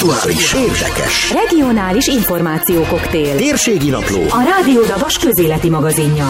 Aktuális, 0.00 0.52
érdekes, 0.52 1.32
Regionális 1.32 2.06
információkoktél. 2.06 3.36
térségi 3.36 3.88
napló, 3.90 4.20
A 4.28 4.42
Rádió 4.42 4.82
Dabas 4.84 5.18
közéleti 5.18 5.70
magazinja. 5.70 6.26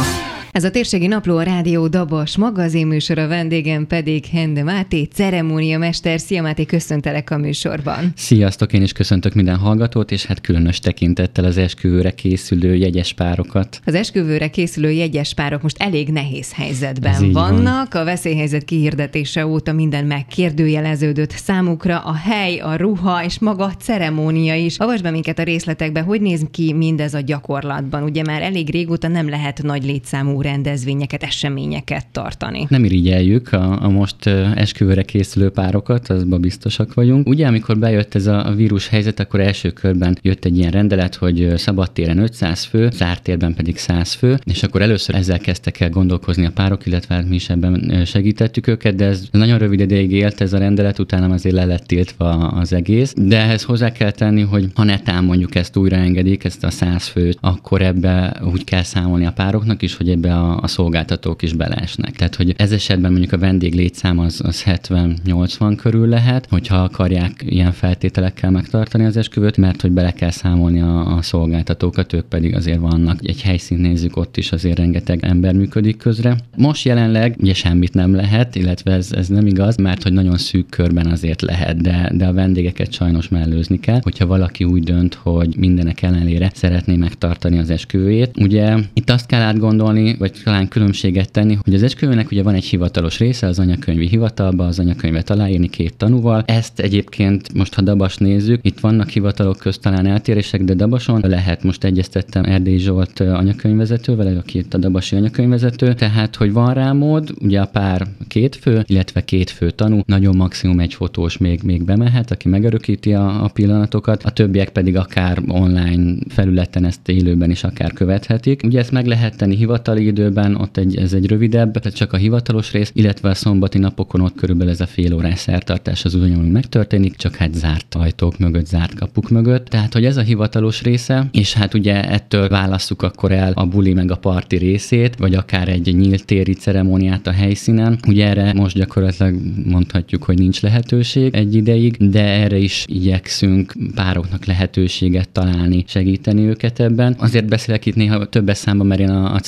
Ez 0.58 0.64
a 0.64 0.70
térségi 0.70 1.06
napló 1.06 1.36
a 1.36 1.42
Rádió 1.42 1.86
Dabas 1.86 2.36
magazinműsor, 2.36 3.18
a 3.18 3.28
vendégem 3.28 3.86
pedig 3.86 4.26
Hende 4.26 4.62
Máté, 4.62 5.02
ceremóniamester. 5.02 6.20
Szia 6.20 6.42
Máté, 6.42 6.64
köszöntelek 6.64 7.30
a 7.30 7.36
műsorban. 7.36 8.12
Sziasztok, 8.16 8.72
én 8.72 8.82
is 8.82 8.92
köszöntök 8.92 9.34
minden 9.34 9.56
hallgatót, 9.56 10.10
és 10.10 10.24
hát 10.24 10.40
különös 10.40 10.78
tekintettel 10.78 11.44
az 11.44 11.56
esküvőre 11.56 12.10
készülő 12.10 12.74
jegyes 12.74 13.12
párokat. 13.12 13.80
Az 13.84 13.94
esküvőre 13.94 14.48
készülő 14.48 14.90
jegyes 14.90 15.34
párok 15.34 15.62
most 15.62 15.82
elég 15.82 16.08
nehéz 16.08 16.52
helyzetben 16.54 17.24
így 17.24 17.32
van. 17.32 17.54
vannak. 17.54 17.94
A 17.94 18.04
veszélyhelyzet 18.04 18.64
kihirdetése 18.64 19.46
óta 19.46 19.72
minden 19.72 20.04
megkérdőjeleződött 20.04 21.30
számukra. 21.30 21.98
A 21.98 22.14
hely, 22.14 22.58
a 22.58 22.76
ruha 22.76 23.24
és 23.24 23.38
maga 23.38 23.64
a 23.64 23.74
ceremónia 23.74 24.54
is. 24.54 24.78
Avasd 24.78 25.02
be 25.02 25.10
minket 25.10 25.38
a 25.38 25.42
részletekbe, 25.42 26.00
hogy 26.00 26.20
néz 26.20 26.42
ki 26.50 26.72
mindez 26.72 27.14
a 27.14 27.20
gyakorlatban. 27.20 28.02
Ugye 28.02 28.22
már 28.22 28.42
elég 28.42 28.70
régóta 28.70 29.08
nem 29.08 29.28
lehet 29.28 29.62
nagy 29.62 29.84
létszámú 29.84 30.46
rendezvényeket, 30.48 31.22
eseményeket 31.22 32.06
tartani. 32.06 32.66
Nem 32.68 32.84
irigyeljük 32.84 33.52
a, 33.52 33.82
a 33.82 33.88
most 33.88 34.26
esküvőre 34.54 35.02
készülő 35.02 35.50
párokat, 35.50 36.08
azban 36.08 36.40
biztosak 36.40 36.94
vagyunk. 36.94 37.28
Ugye, 37.28 37.46
amikor 37.46 37.78
bejött 37.78 38.14
ez 38.14 38.26
a, 38.26 38.52
vírus 38.56 38.88
helyzet, 38.88 39.20
akkor 39.20 39.40
első 39.40 39.70
körben 39.70 40.18
jött 40.22 40.44
egy 40.44 40.58
ilyen 40.58 40.70
rendelet, 40.70 41.14
hogy 41.14 41.52
szabadtéren 41.56 42.18
500 42.18 42.64
fő, 42.64 42.90
zárt 42.92 43.22
térben 43.22 43.54
pedig 43.54 43.76
100 43.76 44.12
fő, 44.12 44.38
és 44.44 44.62
akkor 44.62 44.82
először 44.82 45.14
ezzel 45.14 45.38
kezdtek 45.38 45.80
el 45.80 45.90
gondolkozni 45.90 46.46
a 46.46 46.50
párok, 46.50 46.86
illetve 46.86 47.14
hát 47.14 47.28
mi 47.28 47.34
is 47.34 47.48
ebben 47.50 48.04
segítettük 48.04 48.66
őket, 48.66 48.94
de 48.94 49.04
ez 49.04 49.28
nagyon 49.30 49.58
rövid 49.58 49.80
ideig 49.80 50.12
élt 50.12 50.40
ez 50.40 50.52
a 50.52 50.58
rendelet, 50.58 50.98
utána 50.98 51.34
azért 51.34 51.54
le 51.54 51.64
lett 51.64 51.86
tiltva 51.86 52.28
az 52.48 52.72
egész. 52.72 53.14
De 53.16 53.38
ehhez 53.38 53.62
hozzá 53.62 53.92
kell 53.92 54.10
tenni, 54.10 54.42
hogy 54.42 54.66
ha 54.74 54.84
netán 54.84 55.24
mondjuk 55.24 55.54
ezt 55.54 55.76
újraengedik, 55.76 56.44
ezt 56.44 56.64
a 56.64 56.70
100 56.70 57.06
főt, 57.06 57.38
akkor 57.40 57.82
ebbe 57.82 58.40
úgy 58.52 58.64
kell 58.64 58.82
számolni 58.82 59.26
a 59.26 59.32
pároknak 59.32 59.82
is, 59.82 59.96
hogy 59.96 60.08
ebbe 60.08 60.37
a, 60.38 60.58
a 60.60 60.66
szolgáltatók 60.66 61.42
is 61.42 61.52
beleesnek. 61.52 62.16
Tehát, 62.16 62.34
hogy 62.34 62.54
ez 62.56 62.72
esetben 62.72 63.10
mondjuk 63.10 63.32
a 63.32 63.38
vendég 63.38 63.74
létszám 63.74 64.18
az, 64.18 64.40
az 64.44 64.62
70-80 64.66 65.74
körül 65.76 66.08
lehet, 66.08 66.46
hogyha 66.50 66.76
akarják 66.76 67.44
ilyen 67.46 67.72
feltételekkel 67.72 68.50
megtartani 68.50 69.04
az 69.04 69.16
esküvőt, 69.16 69.56
mert 69.56 69.80
hogy 69.80 69.90
bele 69.90 70.12
kell 70.12 70.30
számolni 70.30 70.80
a, 70.80 71.16
a 71.16 71.22
szolgáltatókat, 71.22 72.12
ők 72.12 72.24
pedig 72.24 72.54
azért 72.54 72.80
vannak. 72.80 73.18
Egy 73.22 73.42
helyszínt 73.42 73.80
nézzük, 73.80 74.16
ott 74.16 74.36
is 74.36 74.52
azért 74.52 74.78
rengeteg 74.78 75.24
ember 75.24 75.54
működik 75.54 75.96
közre. 75.96 76.36
Most 76.56 76.84
jelenleg 76.84 77.36
ugye 77.40 77.54
semmit 77.54 77.94
nem 77.94 78.14
lehet, 78.14 78.54
illetve 78.54 78.92
ez, 78.92 79.12
ez 79.12 79.28
nem 79.28 79.46
igaz, 79.46 79.76
mert 79.76 80.02
hogy 80.02 80.12
nagyon 80.12 80.36
szűk 80.36 80.68
körben 80.70 81.06
azért 81.06 81.42
lehet, 81.42 81.80
de, 81.80 82.10
de 82.14 82.26
a 82.26 82.32
vendégeket 82.32 82.92
sajnos 82.92 83.28
mellőzni 83.28 83.80
kell, 83.80 84.00
hogyha 84.02 84.26
valaki 84.26 84.64
úgy 84.64 84.82
dönt, 84.82 85.14
hogy 85.14 85.56
mindenek 85.56 86.02
ellenére 86.02 86.50
szeretné 86.54 86.96
megtartani 86.96 87.58
az 87.58 87.70
esküvőjét. 87.70 88.30
Ugye 88.40 88.76
itt 88.94 89.10
azt 89.10 89.26
kell 89.26 89.40
átgondolni, 89.40 90.16
vagy 90.18 90.32
talán 90.44 90.68
különbséget 90.68 91.32
tenni, 91.32 91.58
hogy 91.64 91.74
az 91.74 91.82
esküvőnek 91.82 92.30
ugye 92.30 92.42
van 92.42 92.54
egy 92.54 92.64
hivatalos 92.64 93.18
része 93.18 93.46
az 93.46 93.58
anyakönyvi 93.58 94.06
hivatalba, 94.08 94.66
az 94.66 94.78
anyakönyvet 94.78 95.30
aláírni 95.30 95.68
két 95.68 95.96
tanúval. 95.96 96.42
Ezt 96.46 96.80
egyébként 96.80 97.54
most, 97.54 97.74
ha 97.74 97.82
Dabas 97.82 98.16
nézzük, 98.16 98.60
itt 98.62 98.80
vannak 98.80 99.08
hivatalok 99.08 99.56
közt 99.56 99.80
talán 99.80 100.06
eltérések, 100.06 100.62
de 100.64 100.74
Dabason 100.74 101.20
lehet, 101.24 101.62
most 101.62 101.84
egyeztettem 101.84 102.44
Erdély 102.44 102.78
Zsolt 102.78 103.20
anyakönyvvezetővel, 103.20 104.36
aki 104.36 104.58
itt 104.58 104.74
a 104.74 104.78
Dabasi 104.78 105.16
anyakönyvvezető, 105.16 105.94
tehát, 105.94 106.36
hogy 106.36 106.52
van 106.52 106.74
rá 106.74 106.92
mód, 106.92 107.30
ugye 107.40 107.60
a 107.60 107.66
pár 107.66 108.06
két 108.28 108.56
fő, 108.56 108.84
illetve 108.86 109.24
két 109.24 109.50
fő 109.50 109.70
tanú, 109.70 110.00
nagyon 110.06 110.36
maximum 110.36 110.80
egy 110.80 110.94
fotós 110.94 111.38
még, 111.38 111.60
még 111.62 111.84
bemehet, 111.84 112.30
aki 112.30 112.48
megörökíti 112.48 113.14
a, 113.14 113.44
a 113.44 113.48
pillanatokat, 113.48 114.22
a 114.22 114.30
többiek 114.30 114.68
pedig 114.68 114.96
akár 114.96 115.42
online 115.48 116.14
felületen 116.28 116.84
ezt 116.84 117.08
élőben 117.08 117.50
is 117.50 117.64
akár 117.64 117.92
követhetik. 117.92 118.62
Ugye 118.64 118.78
ezt 118.78 118.92
meg 118.92 119.06
lehet 119.06 119.36
tenni 119.36 119.56
hivatali 119.56 120.07
időben, 120.08 120.54
ott 120.54 120.76
egy, 120.76 120.96
ez 120.96 121.12
egy 121.12 121.26
rövidebb, 121.26 121.92
csak 121.92 122.12
a 122.12 122.16
hivatalos 122.16 122.72
rész, 122.72 122.90
illetve 122.94 123.28
a 123.28 123.34
szombati 123.34 123.78
napokon 123.78 124.20
ott 124.20 124.34
körülbelül 124.34 124.72
ez 124.72 124.80
a 124.80 124.86
fél 124.86 125.14
órás 125.14 125.38
szertartás 125.38 126.04
az 126.04 126.14
ugyanúgy 126.14 126.50
megtörténik, 126.50 127.16
csak 127.16 127.34
hát 127.34 127.54
zárt 127.54 127.94
ajtók 127.94 128.38
mögött, 128.38 128.66
zárt 128.66 128.94
kapuk 128.94 129.30
mögött. 129.30 129.66
Tehát, 129.66 129.92
hogy 129.92 130.04
ez 130.04 130.16
a 130.16 130.20
hivatalos 130.20 130.82
része, 130.82 131.28
és 131.32 131.52
hát 131.52 131.74
ugye 131.74 132.10
ettől 132.10 132.48
válasszuk 132.48 133.02
akkor 133.02 133.32
el 133.32 133.52
a 133.54 133.66
buli 133.66 133.92
meg 133.92 134.10
a 134.10 134.16
parti 134.16 134.56
részét, 134.56 135.16
vagy 135.16 135.34
akár 135.34 135.68
egy 135.68 135.96
nyílt 135.96 136.24
téri 136.24 136.52
ceremóniát 136.52 137.26
a 137.26 137.30
helyszínen. 137.30 137.98
Ugye 138.08 138.26
erre 138.26 138.52
most 138.52 138.76
gyakorlatilag 138.76 139.34
mondhatjuk, 139.64 140.22
hogy 140.22 140.38
nincs 140.38 140.60
lehetőség 140.60 141.34
egy 141.34 141.54
ideig, 141.54 142.10
de 142.10 142.22
erre 142.22 142.56
is 142.56 142.84
igyekszünk 142.86 143.72
pároknak 143.94 144.44
lehetőséget 144.44 145.28
találni, 145.28 145.84
segíteni 145.86 146.42
őket 146.42 146.80
ebben. 146.80 147.16
Azért 147.18 147.48
beszélek 147.48 147.86
itt 147.86 147.94
néha 147.94 148.26
többes 148.26 148.58
számban, 148.58 148.86
mert 148.86 149.00
én 149.00 149.10
a, 149.10 149.34
a 149.34 149.40